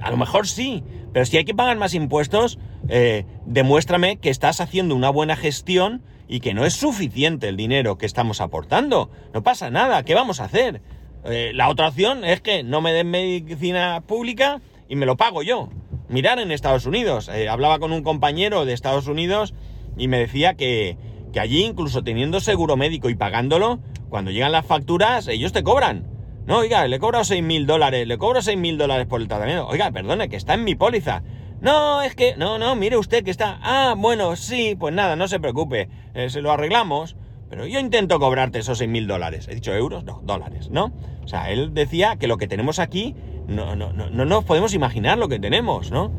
A 0.00 0.10
lo 0.12 0.16
mejor 0.16 0.46
sí, 0.46 0.84
pero 1.12 1.26
si 1.26 1.36
hay 1.36 1.44
que 1.44 1.54
pagar 1.54 1.76
más 1.78 1.94
impuestos, 1.94 2.60
eh, 2.88 3.24
demuéstrame 3.44 4.18
que 4.18 4.30
estás 4.30 4.60
haciendo 4.60 4.94
una 4.94 5.10
buena 5.10 5.34
gestión 5.34 6.04
y 6.28 6.40
que 6.40 6.54
no 6.54 6.64
es 6.64 6.74
suficiente 6.74 7.48
el 7.48 7.56
dinero 7.56 7.98
que 7.98 8.06
estamos 8.06 8.40
aportando. 8.40 9.10
No 9.32 9.42
pasa 9.42 9.70
nada, 9.70 10.02
¿qué 10.02 10.14
vamos 10.14 10.40
a 10.40 10.44
hacer? 10.44 10.80
Eh, 11.24 11.52
la 11.54 11.68
otra 11.68 11.88
opción 11.88 12.24
es 12.24 12.40
que 12.40 12.62
no 12.62 12.80
me 12.80 12.92
den 12.92 13.10
medicina 13.10 14.02
pública 14.06 14.60
y 14.88 14.96
me 14.96 15.06
lo 15.06 15.16
pago 15.16 15.42
yo. 15.42 15.68
Mirar 16.08 16.38
en 16.38 16.52
Estados 16.52 16.86
Unidos. 16.86 17.28
Eh, 17.28 17.48
hablaba 17.48 17.78
con 17.78 17.92
un 17.92 18.02
compañero 18.02 18.64
de 18.64 18.72
Estados 18.72 19.08
Unidos 19.08 19.54
y 19.96 20.08
me 20.08 20.18
decía 20.18 20.54
que, 20.54 20.96
que 21.32 21.40
allí, 21.40 21.64
incluso 21.64 22.02
teniendo 22.04 22.40
seguro 22.40 22.76
médico 22.76 23.10
y 23.10 23.14
pagándolo, 23.14 23.80
cuando 24.08 24.30
llegan 24.30 24.52
las 24.52 24.66
facturas, 24.66 25.26
ellos 25.28 25.52
te 25.52 25.62
cobran. 25.62 26.06
No, 26.46 26.58
oiga, 26.58 26.86
le 26.86 27.00
cobro 27.00 27.24
6 27.24 27.42
mil 27.42 27.66
dólares, 27.66 28.06
le 28.06 28.18
cobro 28.18 28.40
6 28.40 28.56
mil 28.56 28.78
dólares 28.78 29.06
por 29.06 29.20
el 29.20 29.26
tratamiento. 29.26 29.66
Oiga, 29.66 29.90
perdone, 29.90 30.28
que 30.28 30.36
está 30.36 30.54
en 30.54 30.62
mi 30.62 30.76
póliza. 30.76 31.22
No, 31.60 32.02
es 32.02 32.14
que, 32.14 32.36
no, 32.36 32.58
no, 32.58 32.76
mire 32.76 32.96
usted 32.96 33.24
que 33.24 33.30
está. 33.30 33.58
Ah, 33.62 33.94
bueno, 33.96 34.36
sí, 34.36 34.76
pues 34.78 34.94
nada, 34.94 35.16
no 35.16 35.26
se 35.28 35.40
preocupe, 35.40 35.88
eh, 36.14 36.30
se 36.30 36.42
lo 36.42 36.52
arreglamos. 36.52 37.16
Pero 37.48 37.64
yo 37.64 37.78
intento 37.78 38.18
cobrarte 38.18 38.58
esos 38.58 38.78
6 38.78 38.90
mil 38.90 39.06
dólares. 39.06 39.46
He 39.48 39.54
dicho 39.54 39.72
euros, 39.72 40.04
no, 40.04 40.20
dólares, 40.24 40.68
¿no? 40.70 40.92
O 41.22 41.28
sea, 41.28 41.50
él 41.50 41.74
decía 41.74 42.16
que 42.16 42.26
lo 42.26 42.38
que 42.38 42.48
tenemos 42.48 42.80
aquí, 42.80 43.14
no, 43.46 43.76
no, 43.76 43.92
no, 43.92 44.10
no 44.10 44.24
nos 44.24 44.44
podemos 44.44 44.74
imaginar 44.74 45.16
lo 45.16 45.28
que 45.28 45.38
tenemos, 45.38 45.90
¿no? 45.92 46.10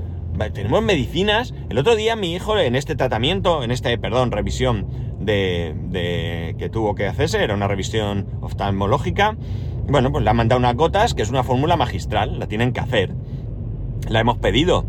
Tenemos 0.54 0.84
medicinas. 0.84 1.54
El 1.70 1.80
otro 1.80 1.96
día 1.96 2.16
mi 2.16 2.34
hijo 2.34 2.58
en 2.58 2.76
este 2.76 2.96
tratamiento, 2.96 3.64
en 3.64 3.72
este, 3.72 3.98
perdón, 3.98 4.32
revisión 4.32 4.88
de, 5.20 5.76
de 5.90 6.56
que 6.60 6.70
tuvo 6.70 6.96
que 6.96 7.08
hacerse, 7.08 7.44
era 7.44 7.56
una 7.56 7.68
revisión 7.68 8.28
oftalmológica. 8.42 9.36
Bueno, 9.90 10.12
pues 10.12 10.24
le 10.24 10.30
han 10.30 10.36
mandado 10.38 10.60
unas 10.60 10.76
gotas, 10.76 11.14
que 11.14 11.24
es 11.24 11.30
una 11.30 11.44
fórmula 11.44 11.76
magistral, 11.76 12.40
la 12.40 12.48
tienen 12.48 12.72
que 12.72 12.80
hacer. 12.80 13.16
La 14.10 14.20
hemos 14.20 14.38
pedido. 14.38 14.86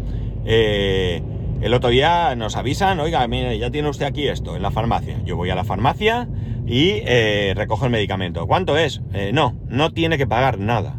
Eh, 0.51 1.23
el 1.61 1.75
otro 1.75 1.91
día 1.91 2.35
nos 2.35 2.57
avisan, 2.57 2.99
oiga, 3.01 3.27
mire, 3.29 3.59
ya 3.59 3.71
tiene 3.71 3.91
usted 3.91 4.07
aquí 4.07 4.29
esto, 4.29 4.57
en 4.57 4.63
la 4.63 4.71
farmacia. 4.71 5.21
Yo 5.27 5.37
voy 5.37 5.51
a 5.51 5.55
la 5.55 5.63
farmacia 5.65 6.27
y 6.67 7.03
eh, 7.05 7.53
recojo 7.55 7.85
el 7.85 7.91
medicamento. 7.91 8.47
¿Cuánto 8.47 8.79
es? 8.79 9.03
Eh, 9.13 9.31
no, 9.35 9.57
no 9.69 9.93
tiene 9.93 10.17
que 10.17 10.27
pagar 10.27 10.59
nada. 10.59 10.99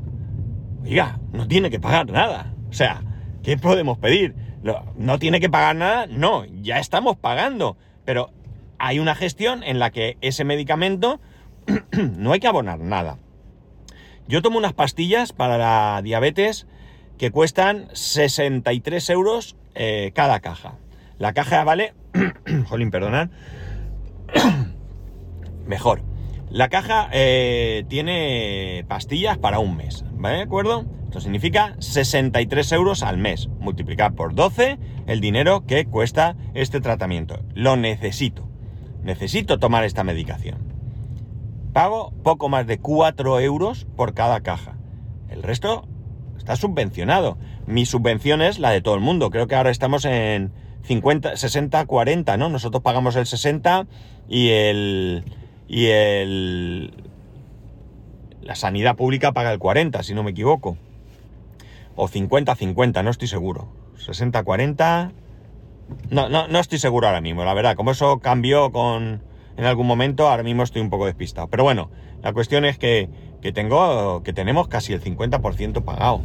Oiga, 0.83 1.19
no 1.33 1.47
tiene 1.47 1.71
que 1.71 1.79
pagar 1.79 2.11
nada. 2.11 2.53
O 2.69 2.73
sea, 2.73 3.01
¿qué 3.41 3.57
podemos 3.57 3.97
pedir? 3.97 4.35
¿No 4.95 5.17
tiene 5.17 5.39
que 5.39 5.49
pagar 5.49 5.75
nada? 5.75 6.05
No, 6.05 6.45
ya 6.45 6.77
estamos 6.77 7.17
pagando. 7.17 7.75
Pero 8.05 8.29
hay 8.77 8.99
una 8.99 9.15
gestión 9.15 9.63
en 9.63 9.79
la 9.79 9.89
que 9.89 10.17
ese 10.21 10.43
medicamento 10.43 11.19
no 12.17 12.33
hay 12.33 12.39
que 12.39 12.47
abonar 12.47 12.77
nada. 12.79 13.17
Yo 14.27 14.43
tomo 14.43 14.59
unas 14.59 14.73
pastillas 14.73 15.33
para 15.33 15.57
la 15.57 16.01
diabetes 16.03 16.67
que 17.19 17.31
cuestan 17.31 17.89
63 17.91 19.09
euros 19.11 19.57
eh, 19.75 20.11
cada 20.15 20.39
caja. 20.39 20.79
La 21.19 21.33
caja 21.33 21.63
vale... 21.65 21.93
Jolín, 22.69 22.89
perdonad. 22.89 23.29
Mejor. 25.67 26.01
La 26.49 26.69
caja 26.69 27.09
eh, 27.11 27.83
tiene 27.89 28.85
pastillas 28.87 29.37
para 29.37 29.59
un 29.59 29.75
mes, 29.75 30.05
¿vale? 30.13 30.37
¿De 30.37 30.43
acuerdo? 30.43 30.85
Esto 31.03 31.19
significa 31.19 31.75
63 31.79 32.71
euros 32.71 33.03
al 33.03 33.17
mes. 33.17 33.49
Multiplicar 33.59 34.15
por 34.15 34.33
12 34.33 34.79
el 35.05 35.19
dinero 35.19 35.65
que 35.67 35.85
cuesta 35.85 36.37
este 36.53 36.79
tratamiento. 36.79 37.41
Lo 37.53 37.75
necesito. 37.75 38.47
Necesito 39.03 39.59
tomar 39.59 39.83
esta 39.83 40.05
medicación. 40.05 40.57
Pago 41.73 42.13
poco 42.23 42.47
más 42.47 42.65
de 42.65 42.79
4 42.79 43.39
euros 43.41 43.85
por 43.97 44.13
cada 44.13 44.39
caja. 44.39 44.77
El 45.29 45.43
resto 45.43 45.87
está 46.49 46.67
subvencionado. 46.67 47.37
Mi 47.67 47.85
subvención 47.85 48.41
es 48.41 48.57
la 48.57 48.71
de 48.71 48.81
todo 48.81 48.95
el 48.95 49.01
mundo. 49.01 49.29
Creo 49.29 49.47
que 49.47 49.53
ahora 49.53 49.69
estamos 49.69 50.03
en 50.05 50.51
50, 50.81 51.37
60, 51.37 51.85
40, 51.85 52.37
¿no? 52.37 52.49
Nosotros 52.49 52.81
pagamos 52.81 53.15
el 53.17 53.27
60 53.27 53.85
y 54.27 54.49
el 54.49 55.23
y 55.67 55.85
el 55.87 56.91
la 58.41 58.55
sanidad 58.55 58.95
pública 58.95 59.31
paga 59.31 59.53
el 59.53 59.59
40, 59.59 60.01
si 60.01 60.15
no 60.15 60.23
me 60.23 60.31
equivoco. 60.31 60.75
O 61.95 62.07
50 62.07 62.55
50, 62.55 63.03
no 63.03 63.11
estoy 63.11 63.27
seguro. 63.27 63.67
60 63.97 64.41
40 64.41 65.11
no, 66.09 66.29
no, 66.29 66.47
no 66.47 66.59
estoy 66.59 66.79
seguro 66.79 67.05
ahora 67.05 67.21
mismo, 67.21 67.43
la 67.43 67.53
verdad. 67.53 67.75
Como 67.75 67.91
eso 67.91 68.17
cambió 68.19 68.71
con 68.71 69.21
en 69.55 69.65
algún 69.65 69.85
momento, 69.85 70.29
ahora 70.29 70.41
mismo 70.41 70.63
estoy 70.63 70.81
un 70.81 70.89
poco 70.89 71.05
despistado. 71.05 71.47
Pero 71.47 71.63
bueno, 71.63 71.91
la 72.23 72.33
cuestión 72.33 72.65
es 72.65 72.79
que, 72.79 73.09
que 73.41 73.51
tengo, 73.51 74.21
que 74.23 74.33
tenemos 74.33 74.67
casi 74.67 74.93
el 74.93 75.01
50% 75.01 75.83
pagado, 75.83 76.21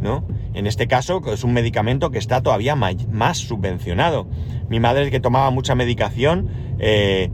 ¿no? 0.00 0.24
En 0.54 0.66
este 0.66 0.88
caso, 0.88 1.22
es 1.32 1.44
un 1.44 1.52
medicamento 1.52 2.10
que 2.10 2.18
está 2.18 2.42
todavía 2.42 2.74
más 2.74 3.38
subvencionado. 3.38 4.26
Mi 4.68 4.80
madre 4.80 5.10
que 5.10 5.20
tomaba 5.20 5.50
mucha 5.50 5.74
medicación, 5.74 6.48
eh, 6.78 7.30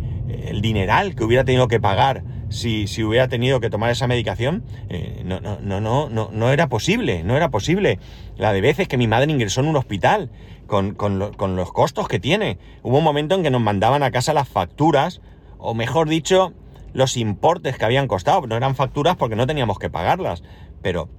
el 0.46 0.60
dineral 0.60 1.14
que 1.14 1.24
hubiera 1.24 1.44
tenido 1.44 1.68
que 1.68 1.80
pagar 1.80 2.22
si, 2.48 2.86
si 2.86 3.02
hubiera 3.02 3.28
tenido 3.28 3.60
que 3.60 3.70
tomar 3.70 3.90
esa 3.90 4.06
medicación, 4.06 4.62
eh, 4.88 5.22
no, 5.24 5.40
no, 5.40 5.58
no, 5.60 5.80
no, 5.80 6.08
no, 6.08 6.30
no 6.32 6.50
era 6.50 6.68
posible, 6.68 7.22
no 7.24 7.36
era 7.36 7.50
posible. 7.50 7.98
La 8.36 8.52
de 8.52 8.60
veces 8.60 8.88
que 8.88 8.96
mi 8.96 9.06
madre 9.06 9.30
ingresó 9.30 9.60
en 9.60 9.68
un 9.68 9.76
hospital 9.76 10.30
con, 10.66 10.94
con, 10.94 11.32
con 11.36 11.56
los 11.56 11.72
costos 11.72 12.08
que 12.08 12.18
tiene. 12.18 12.58
Hubo 12.82 12.98
un 12.98 13.04
momento 13.04 13.34
en 13.34 13.42
que 13.42 13.50
nos 13.50 13.60
mandaban 13.60 14.02
a 14.02 14.10
casa 14.10 14.32
las 14.32 14.48
facturas, 14.48 15.20
o 15.58 15.74
mejor 15.74 16.08
dicho, 16.08 16.52
los 16.96 17.18
importes 17.18 17.76
que 17.76 17.84
habían 17.84 18.08
costado. 18.08 18.46
No 18.46 18.56
eran 18.56 18.74
facturas 18.74 19.16
porque 19.16 19.36
no 19.36 19.46
teníamos 19.46 19.78
que 19.78 19.90
pagarlas, 19.90 20.42
pero 20.80 21.10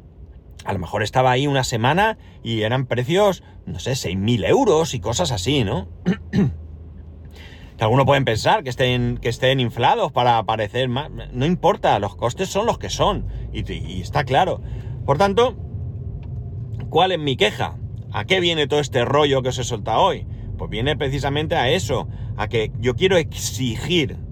a 0.66 0.74
lo 0.74 0.80
mejor 0.80 1.04
estaba 1.04 1.30
ahí 1.30 1.46
una 1.46 1.64
semana 1.64 2.18
y 2.44 2.64
eran 2.64 2.88
precios, 2.88 3.44
no 3.68 3.80
sé, 3.80 3.92
6.000 3.92 4.48
euros 4.48 4.96
y 4.96 5.00
cosas 5.00 5.32
así, 5.32 5.64
¿no? 5.64 5.88
que 6.34 6.50
algunos 7.84 8.08
pueden 8.08 8.26
pensar 8.26 8.64
que 8.64 8.72
estén, 8.72 9.20
que 9.22 9.30
estén 9.30 9.60
inflados 9.60 10.12
para 10.12 10.44
parecer 10.44 10.90
más. 10.90 11.12
No 11.32 11.46
importa, 11.46 12.00
los 12.00 12.16
costes 12.16 12.50
son 12.50 12.66
los 12.66 12.80
que 12.80 12.90
son. 12.90 13.28
Y, 13.54 13.72
y, 13.72 14.02
está 14.02 14.24
claro. 14.24 14.62
Por 15.06 15.20
tanto, 15.20 15.56
¿cuál 16.90 17.12
es 17.12 17.20
mi 17.20 17.38
queja? 17.38 17.78
¿A 18.12 18.26
qué 18.26 18.40
viene 18.40 18.66
todo 18.66 18.80
este 18.80 19.06
rollo 19.06 19.44
que 19.44 19.50
os 19.50 19.60
he 19.60 19.64
soltado 19.64 20.02
hoy? 20.02 20.26
Pues 20.58 20.72
viene 20.72 20.98
precisamente 20.98 21.56
a 21.56 21.70
eso, 21.70 22.08
a 22.36 22.48
que 22.48 22.72
yo 22.80 22.96
quiero 22.96 23.18
exigir 23.18 24.27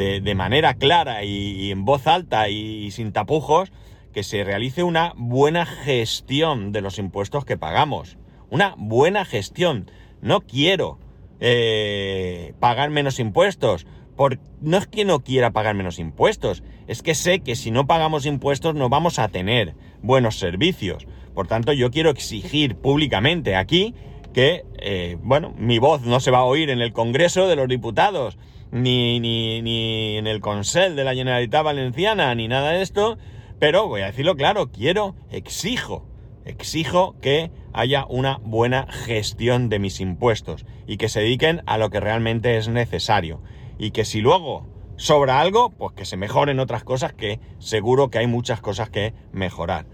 de, 0.00 0.34
manera 0.34 0.74
clara 0.74 1.24
y, 1.24 1.70
en 1.70 1.84
voz 1.84 2.06
alta 2.06 2.48
y, 2.48 2.86
y 2.86 2.90
sin 2.90 3.12
tapujos 3.12 3.72
que 4.12 4.22
se 4.22 4.44
realice 4.44 4.82
una 4.82 5.12
buena 5.16 5.66
gestión 5.66 6.72
de 6.72 6.80
los 6.80 6.98
impuestos 6.98 7.44
que 7.44 7.56
pagamos. 7.56 8.16
Una 8.50 8.74
buena 8.76 9.24
gestión. 9.24 9.90
No 10.20 10.40
quiero 10.40 10.98
eh, 11.40 12.52
pagar 12.60 12.90
menos 12.90 13.18
impuestos. 13.18 13.86
Por, 14.16 14.38
no 14.60 14.76
es 14.76 14.86
que 14.86 15.04
no 15.04 15.20
quiera 15.20 15.52
pagar 15.52 15.74
menos 15.74 15.98
impuestos, 15.98 16.62
es 16.88 17.02
que 17.02 17.14
sé 17.14 17.40
que 17.40 17.56
si 17.56 17.70
no 17.70 17.86
pagamos 17.86 18.26
impuestos 18.26 18.74
no 18.74 18.90
vamos 18.90 19.18
a 19.18 19.28
tener 19.28 19.74
buenos 20.02 20.38
servicios. 20.38 21.06
Por 21.34 21.46
tanto, 21.46 21.72
yo 21.72 21.90
quiero 21.90 22.10
exigir 22.10 22.76
públicamente 22.76 23.56
aquí 23.56 23.94
que, 24.34 24.64
eh, 24.78 25.16
bueno, 25.22 25.54
mi 25.56 25.78
voz 25.78 26.02
no 26.02 26.20
se 26.20 26.30
va 26.30 26.38
a 26.38 26.44
oír 26.44 26.68
en 26.68 26.82
el 26.82 26.92
Congreso 26.92 27.48
de 27.48 27.56
los 27.56 27.68
Diputados, 27.68 28.36
ni, 28.72 29.20
ni, 29.20 29.62
ni 29.62 30.16
en 30.16 30.26
el 30.26 30.40
Consell 30.40 30.96
de 30.96 31.04
la 31.04 31.14
Generalitat 31.14 31.64
Valenciana, 31.64 32.34
ni 32.34 32.48
nada 32.48 32.70
de 32.70 32.82
esto, 32.82 33.18
pero 33.58 33.88
voy 33.88 34.02
a 34.02 34.06
decirlo 34.06 34.36
claro, 34.36 34.70
quiero, 34.70 35.14
exijo, 35.30 36.06
exijo 36.44 37.16
que 37.20 37.50
haya 37.72 38.06
una 38.08 38.38
buena 38.42 38.86
gestión 38.90 39.68
de 39.68 39.78
mis 39.78 40.00
impuestos 40.00 40.64
y 40.86 40.96
que 40.96 41.08
se 41.08 41.20
dediquen 41.20 41.62
a 41.66 41.78
lo 41.78 41.90
que 41.90 42.00
realmente 42.00 42.56
es 42.56 42.68
necesario. 42.68 43.42
Y 43.78 43.92
que 43.92 44.04
si 44.04 44.20
luego 44.20 44.66
sobra 44.96 45.40
algo, 45.40 45.70
pues 45.70 45.94
que 45.94 46.04
se 46.04 46.16
mejoren 46.16 46.60
otras 46.60 46.84
cosas 46.84 47.12
que 47.12 47.40
seguro 47.58 48.10
que 48.10 48.18
hay 48.18 48.26
muchas 48.26 48.60
cosas 48.60 48.90
que 48.90 49.14
mejorar. 49.32 49.86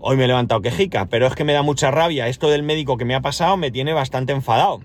Hoy 0.00 0.16
me 0.16 0.24
he 0.24 0.28
levantado 0.28 0.60
quejica, 0.60 1.06
pero 1.06 1.26
es 1.26 1.34
que 1.34 1.44
me 1.44 1.54
da 1.54 1.62
mucha 1.62 1.90
rabia. 1.90 2.28
Esto 2.28 2.50
del 2.50 2.62
médico 2.62 2.98
que 2.98 3.06
me 3.06 3.14
ha 3.14 3.20
pasado 3.20 3.56
me 3.56 3.70
tiene 3.70 3.92
bastante 3.94 4.32
enfadado. 4.32 4.80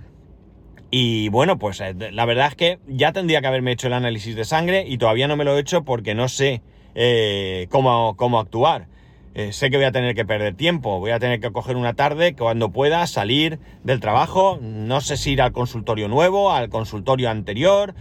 Y 0.92 1.30
bueno, 1.30 1.60
pues 1.60 1.82
eh, 1.82 1.94
la 2.12 2.26
verdad 2.26 2.48
es 2.48 2.56
que 2.56 2.80
ya 2.88 3.12
tendría 3.12 3.42
que 3.42 3.48
haberme 3.48 3.72
hecho 3.72 3.88
el 3.88 3.94
análisis 3.94 4.36
de 4.36 4.44
sangre 4.44 4.86
y 4.88 4.98
todavía 4.98 5.28
no 5.28 5.36
me 5.36 5.44
lo 5.44 5.56
he 5.56 5.60
hecho 5.60 5.84
porque 5.84 6.16
no 6.16 6.28
sé 6.28 6.62
eh, 6.96 7.68
cómo, 7.70 8.16
cómo, 8.18 8.40
actuar. 8.40 8.88
Eh, 9.36 9.54
sé 9.54 9.70
que 9.70 9.78
voy 9.78 9.86
a 9.86 9.92
tener 9.92 10.16
que 10.16 10.26
perder 10.26 10.56
tiempo, 10.56 11.00
voy 11.00 11.12
a 11.12 11.20
tener 11.20 11.40
que 11.40 11.52
coger 11.52 11.76
una 11.76 11.94
tarde 11.94 12.34
cuando 12.36 12.72
pueda 12.72 13.06
salir 13.06 13.60
del 13.84 14.00
trabajo, 14.00 14.58
no 14.62 15.00
sé 15.02 15.18
si 15.18 15.34
ir 15.34 15.42
al 15.44 15.52
consultorio 15.52 16.08
nuevo, 16.08 16.52
al 16.52 16.70
consultorio 16.70 17.30
anterior, 17.30 17.94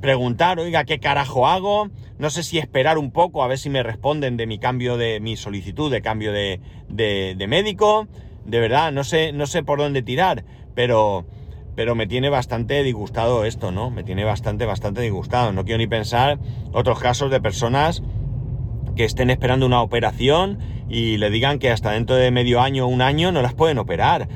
preguntar, 0.00 0.60
oiga, 0.60 0.84
¿qué 0.84 1.00
carajo 1.00 1.48
hago? 1.48 1.90
No 2.18 2.30
sé 2.30 2.44
si 2.44 2.58
esperar 2.58 2.96
un 2.96 3.10
poco 3.10 3.42
a 3.42 3.48
ver 3.48 3.58
si 3.58 3.70
me 3.70 3.82
responden 3.82 4.36
de 4.36 4.46
mi 4.46 4.58
cambio 4.58 4.96
de 4.96 5.18
mi 5.18 5.36
solicitud 5.36 5.90
de 5.90 6.00
cambio 6.00 6.32
de, 6.32 6.60
de, 6.88 7.34
de 7.36 7.46
médico. 7.48 8.06
De 8.44 8.60
verdad, 8.60 8.92
no 8.92 9.02
sé, 9.02 9.32
no 9.32 9.46
sé 9.46 9.62
por 9.62 9.78
dónde 9.78 10.02
tirar, 10.02 10.44
pero 10.74 11.24
pero 11.74 11.94
me 11.94 12.06
tiene 12.06 12.28
bastante 12.28 12.82
disgustado 12.82 13.44
esto, 13.44 13.72
¿no? 13.72 13.90
Me 13.90 14.04
tiene 14.04 14.24
bastante, 14.24 14.66
bastante 14.66 15.00
disgustado. 15.00 15.52
No 15.52 15.64
quiero 15.64 15.78
ni 15.78 15.86
pensar 15.86 16.38
otros 16.72 17.00
casos 17.00 17.30
de 17.30 17.40
personas 17.40 18.02
que 18.96 19.04
estén 19.04 19.30
esperando 19.30 19.66
una 19.66 19.82
operación 19.82 20.58
y 20.88 21.16
le 21.16 21.30
digan 21.30 21.58
que 21.58 21.70
hasta 21.70 21.90
dentro 21.90 22.16
de 22.16 22.30
medio 22.30 22.60
año 22.60 22.86
o 22.86 22.88
un 22.88 23.02
año 23.02 23.32
no 23.32 23.42
las 23.42 23.54
pueden 23.54 23.78
operar. 23.78 24.28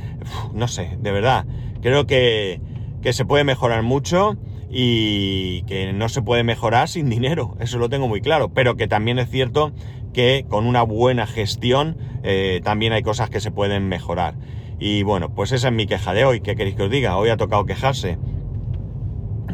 No 0.52 0.68
sé, 0.68 0.96
de 1.00 1.12
verdad. 1.12 1.46
Creo 1.80 2.06
que, 2.06 2.60
que 3.02 3.12
se 3.12 3.24
puede 3.24 3.44
mejorar 3.44 3.82
mucho 3.82 4.36
y 4.70 5.62
que 5.62 5.92
no 5.92 6.08
se 6.08 6.22
puede 6.22 6.44
mejorar 6.44 6.88
sin 6.88 7.08
dinero. 7.08 7.56
Eso 7.60 7.78
lo 7.78 7.88
tengo 7.88 8.08
muy 8.08 8.20
claro. 8.20 8.50
Pero 8.50 8.76
que 8.76 8.88
también 8.88 9.18
es 9.18 9.30
cierto 9.30 9.72
que 10.12 10.44
con 10.48 10.66
una 10.66 10.82
buena 10.82 11.26
gestión 11.26 11.96
eh, 12.22 12.60
también 12.64 12.92
hay 12.92 13.02
cosas 13.02 13.30
que 13.30 13.40
se 13.40 13.50
pueden 13.50 13.88
mejorar. 13.88 14.34
Y 14.78 15.02
bueno, 15.02 15.34
pues 15.34 15.52
esa 15.52 15.68
es 15.68 15.74
mi 15.74 15.86
queja 15.86 16.12
de 16.12 16.24
hoy. 16.24 16.40
¿Qué 16.40 16.54
queréis 16.54 16.76
que 16.76 16.84
os 16.84 16.90
diga? 16.90 17.16
Hoy 17.16 17.30
ha 17.30 17.36
tocado 17.36 17.66
quejarse. 17.66 18.18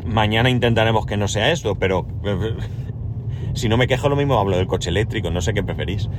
Mañana 0.04 0.50
intentaremos 0.50 1.06
que 1.06 1.16
no 1.16 1.28
sea 1.28 1.50
esto, 1.50 1.76
pero 1.76 2.06
si 3.54 3.68
no 3.68 3.76
me 3.76 3.86
quejo 3.86 4.08
lo 4.08 4.16
mismo 4.16 4.38
hablo 4.38 4.56
del 4.56 4.66
coche 4.66 4.90
eléctrico, 4.90 5.30
no 5.30 5.40
sé 5.40 5.54
qué 5.54 5.62
preferís. 5.62 6.10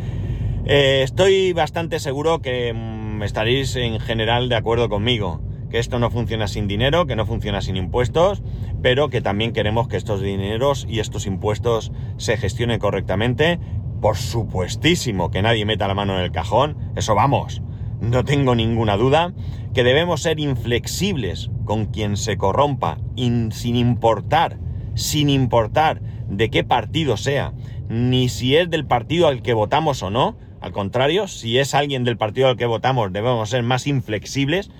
Eh, 0.65 1.01
estoy 1.03 1.53
bastante 1.53 1.99
seguro 1.99 2.39
que 2.41 2.73
mmm, 2.73 3.21
estaréis 3.21 3.75
en 3.75 3.99
general 3.99 4.49
de 4.49 4.55
acuerdo 4.55 4.89
conmigo, 4.89 5.41
que 5.75 5.79
esto 5.79 5.99
no 5.99 6.09
funciona 6.09 6.47
sin 6.47 6.69
dinero, 6.69 7.05
que 7.05 7.17
no 7.17 7.25
funciona 7.25 7.59
sin 7.59 7.75
impuestos, 7.75 8.41
pero 8.81 9.09
que 9.09 9.19
también 9.19 9.51
queremos 9.51 9.89
que 9.89 9.97
estos 9.97 10.21
dineros 10.21 10.87
y 10.87 11.01
estos 11.01 11.25
impuestos 11.25 11.91
se 12.15 12.37
gestionen 12.37 12.79
correctamente. 12.79 13.59
Por 13.99 14.15
supuestísimo 14.15 15.31
que 15.31 15.41
nadie 15.41 15.65
meta 15.65 15.89
la 15.89 15.93
mano 15.93 16.17
en 16.17 16.23
el 16.23 16.31
cajón, 16.31 16.77
eso 16.95 17.13
vamos 17.13 17.61
no 17.99 18.23
tengo 18.23 18.55
ninguna 18.55 18.95
duda, 18.95 19.33
que 19.73 19.83
debemos 19.83 20.21
ser 20.21 20.39
inflexibles 20.39 21.49
con 21.65 21.87
quien 21.87 22.15
se 22.15 22.37
corrompa, 22.37 22.97
in, 23.15 23.51
sin 23.51 23.75
importar, 23.75 24.57
sin 24.93 25.29
importar 25.29 26.01
de 26.29 26.49
qué 26.49 26.63
partido 26.63 27.17
sea, 27.17 27.53
ni 27.89 28.29
si 28.29 28.55
es 28.55 28.69
del 28.69 28.85
partido 28.85 29.27
al 29.27 29.41
que 29.41 29.53
votamos 29.53 30.03
o 30.03 30.09
no. 30.09 30.37
Al 30.61 30.71
contrario, 30.71 31.27
si 31.27 31.59
es 31.59 31.75
alguien 31.75 32.03
del 32.03 32.17
partido 32.17 32.47
al 32.47 32.57
que 32.57 32.65
votamos, 32.65 33.11
debemos 33.11 33.49
ser 33.49 33.63
más 33.63 33.87
inflexibles, 33.87 34.71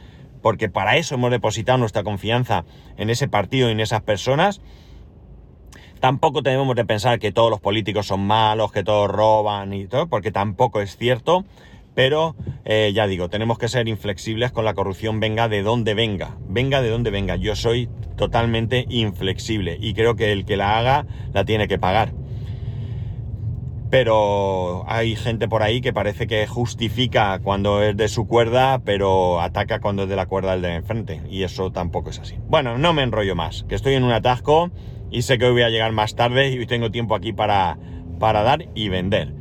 porque 0.46 0.70
para 0.70 0.96
eso 0.96 1.16
hemos 1.16 1.32
depositado 1.32 1.80
nuestra 1.80 2.04
confianza 2.04 2.66
en 2.98 3.10
ese 3.10 3.28
partido 3.28 3.68
y 3.68 3.72
en 3.72 3.80
esas 3.80 4.04
personas. 4.04 4.62
Tampoco 6.00 6.44
tenemos 6.44 6.76
de 6.76 6.86
pensar 6.86 7.18
que 7.18 7.32
todos 7.32 7.50
los 7.50 7.60
políticos 7.60 8.06
son 8.06 8.28
malos, 8.28 8.72
que 8.72 8.84
todos 8.84 9.10
roban 9.10 9.74
y 9.74 9.88
todo, 9.88 10.06
porque 10.06 10.32
tampoco 10.32 10.82
es 10.82 10.98
cierto. 10.98 11.46
Pero 11.96 12.36
eh, 12.64 12.92
ya 12.94 13.08
digo, 13.08 13.28
tenemos 13.28 13.58
que 13.58 13.68
ser 13.68 13.88
inflexibles 13.88 14.52
con 14.52 14.66
la 14.66 14.76
corrupción, 14.76 15.20
venga 15.20 15.50
de 15.50 15.64
donde 15.64 15.96
venga, 15.96 16.38
venga 16.48 16.84
de 16.84 16.90
donde 16.90 17.10
venga. 17.10 17.38
Yo 17.38 17.56
soy 17.56 17.90
totalmente 18.16 18.86
inflexible 18.88 19.80
y 19.82 19.96
creo 19.96 20.16
que 20.16 20.32
el 20.32 20.46
que 20.46 20.58
la 20.58 20.78
haga 20.78 21.08
la 21.34 21.44
tiene 21.44 21.68
que 21.68 21.80
pagar. 21.80 22.14
Pero 23.96 24.84
hay 24.90 25.16
gente 25.16 25.48
por 25.48 25.64
ahí 25.64 25.80
que 25.80 25.94
parece 25.94 26.28
que 26.28 26.46
justifica 26.48 27.40
cuando 27.40 27.82
es 27.82 27.96
de 27.96 28.10
su 28.10 28.28
cuerda, 28.28 28.80
pero 28.80 29.40
ataca 29.40 29.80
cuando 29.80 30.04
es 30.04 30.10
de 30.10 30.18
la 30.18 30.26
cuerda 30.26 30.52
del 30.52 30.64
de 30.64 30.76
enfrente. 30.76 31.22
Y 31.30 31.44
eso 31.44 31.72
tampoco 31.72 32.10
es 32.10 32.20
así. 32.20 32.36
Bueno, 32.50 32.78
no 32.78 32.92
me 32.92 33.04
enrollo 33.04 33.36
más, 33.36 33.64
que 33.70 33.76
estoy 33.76 33.94
en 33.94 34.04
un 34.04 34.12
atasco 34.12 34.70
y 35.12 35.22
sé 35.22 35.38
que 35.38 35.46
hoy 35.46 35.54
voy 35.54 35.62
a 35.62 35.70
llegar 35.70 35.94
más 35.94 36.14
tarde 36.14 36.50
y 36.50 36.66
tengo 36.66 36.92
tiempo 36.92 37.16
aquí 37.16 37.32
para, 37.32 37.78
para 38.20 38.44
dar 38.44 38.66
y 38.76 38.90
vender. 38.90 39.34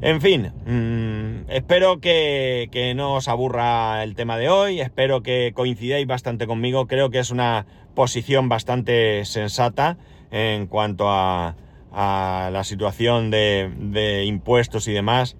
En 0.00 0.20
fin, 0.20 0.52
mmm, 0.64 1.50
espero 1.50 1.98
que, 1.98 2.68
que, 2.70 2.94
no 2.94 3.14
os 3.14 3.26
aburra 3.26 4.04
el 4.04 4.14
tema 4.14 4.38
de 4.38 4.48
hoy, 4.48 4.80
espero 4.80 5.24
que 5.24 5.50
coincidáis 5.56 6.06
bastante 6.06 6.46
conmigo, 6.46 6.86
creo 6.86 7.10
que 7.10 7.18
es 7.18 7.32
una 7.32 7.66
posición 7.96 8.48
bastante 8.48 9.24
sensata 9.24 9.98
en 10.30 10.68
cuanto 10.68 11.10
a, 11.10 11.56
a 12.00 12.50
la 12.52 12.62
situación 12.62 13.28
de, 13.32 14.22
impuestos 14.24 14.86
y 14.86 14.92
demás. 14.92 15.36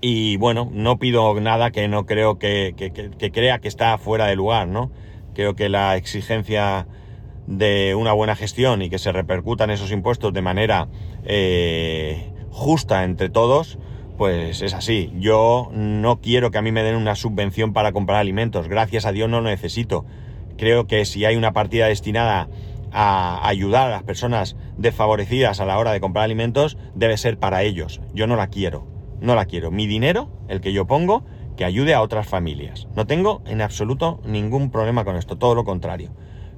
Y 0.00 0.36
bueno, 0.38 0.68
no 0.72 0.98
pido 0.98 1.40
nada 1.40 1.70
que 1.70 1.86
no 1.86 2.04
creo 2.04 2.36
que, 2.36 2.74
que, 2.76 2.90
que 2.90 3.30
crea 3.30 3.60
que 3.60 3.68
está 3.68 3.96
fuera 3.96 4.26
de 4.26 4.34
lugar, 4.34 4.66
¿no? 4.66 4.90
Creo 5.34 5.54
que 5.54 5.68
la 5.68 5.96
exigencia 5.96 6.88
de 7.46 7.94
una 7.94 8.12
buena 8.12 8.34
gestión 8.34 8.82
y 8.82 8.90
que 8.90 8.98
se 8.98 9.12
repercutan 9.12 9.70
esos 9.70 9.92
impuestos 9.92 10.32
de 10.32 10.42
manera 10.42 10.88
eh, 11.24 12.32
justa 12.50 13.04
entre 13.04 13.28
todos, 13.28 13.78
pues 14.18 14.62
es 14.62 14.74
así. 14.74 15.12
Yo 15.20 15.70
no 15.72 16.20
quiero 16.20 16.50
que 16.50 16.58
a 16.58 16.62
mí 16.62 16.72
me 16.72 16.82
den 16.82 16.96
una 16.96 17.14
subvención 17.14 17.72
para 17.72 17.92
comprar 17.92 18.18
alimentos. 18.18 18.66
Gracias 18.66 19.06
a 19.06 19.12
Dios 19.12 19.30
no 19.30 19.40
lo 19.40 19.48
necesito. 19.48 20.04
Creo 20.58 20.88
que 20.88 21.04
si 21.04 21.24
hay 21.24 21.36
una 21.36 21.52
partida 21.52 21.86
destinada 21.86 22.48
a 22.92 23.46
ayudar 23.46 23.88
a 23.88 23.90
las 23.90 24.02
personas 24.02 24.56
desfavorecidas 24.76 25.60
a 25.60 25.66
la 25.66 25.78
hora 25.78 25.92
de 25.92 26.00
comprar 26.00 26.24
alimentos, 26.24 26.76
debe 26.94 27.16
ser 27.16 27.38
para 27.38 27.62
ellos. 27.62 28.00
Yo 28.14 28.26
no 28.26 28.36
la 28.36 28.48
quiero. 28.48 28.86
No 29.20 29.34
la 29.34 29.46
quiero. 29.46 29.70
Mi 29.70 29.86
dinero, 29.86 30.30
el 30.48 30.60
que 30.60 30.72
yo 30.72 30.86
pongo, 30.86 31.24
que 31.56 31.64
ayude 31.64 31.94
a 31.94 32.02
otras 32.02 32.26
familias. 32.26 32.88
No 32.96 33.06
tengo 33.06 33.42
en 33.46 33.60
absoluto 33.60 34.20
ningún 34.24 34.70
problema 34.70 35.04
con 35.04 35.16
esto, 35.16 35.38
todo 35.38 35.54
lo 35.54 35.64
contrario. 35.64 36.10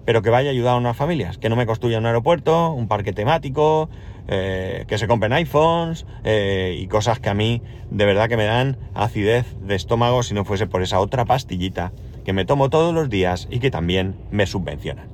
Pero 0.04 0.22
que 0.22 0.30
vaya 0.30 0.50
a 0.50 0.52
ayudar 0.52 0.74
a 0.74 0.78
unas 0.78 0.96
familias, 0.96 1.38
que 1.38 1.48
no 1.48 1.56
me 1.56 1.66
construya 1.66 1.98
un 1.98 2.06
aeropuerto, 2.06 2.72
un 2.72 2.88
parque 2.88 3.12
temático, 3.12 3.88
eh, 4.28 4.84
que 4.86 4.98
se 4.98 5.06
compren 5.06 5.32
iPhones 5.32 6.06
eh, 6.24 6.76
y 6.78 6.86
cosas 6.86 7.20
que 7.20 7.28
a 7.28 7.34
mí 7.34 7.62
de 7.90 8.06
verdad 8.06 8.28
que 8.28 8.38
me 8.38 8.44
dan 8.44 8.78
acidez 8.94 9.54
de 9.60 9.74
estómago 9.74 10.22
si 10.22 10.32
no 10.32 10.44
fuese 10.44 10.66
por 10.66 10.82
esa 10.82 11.00
otra 11.00 11.26
pastillita 11.26 11.92
que 12.24 12.32
me 12.32 12.46
tomo 12.46 12.70
todos 12.70 12.94
los 12.94 13.10
días 13.10 13.48
y 13.50 13.60
que 13.60 13.70
también 13.70 14.16
me 14.30 14.46
subvencionan. 14.46 15.13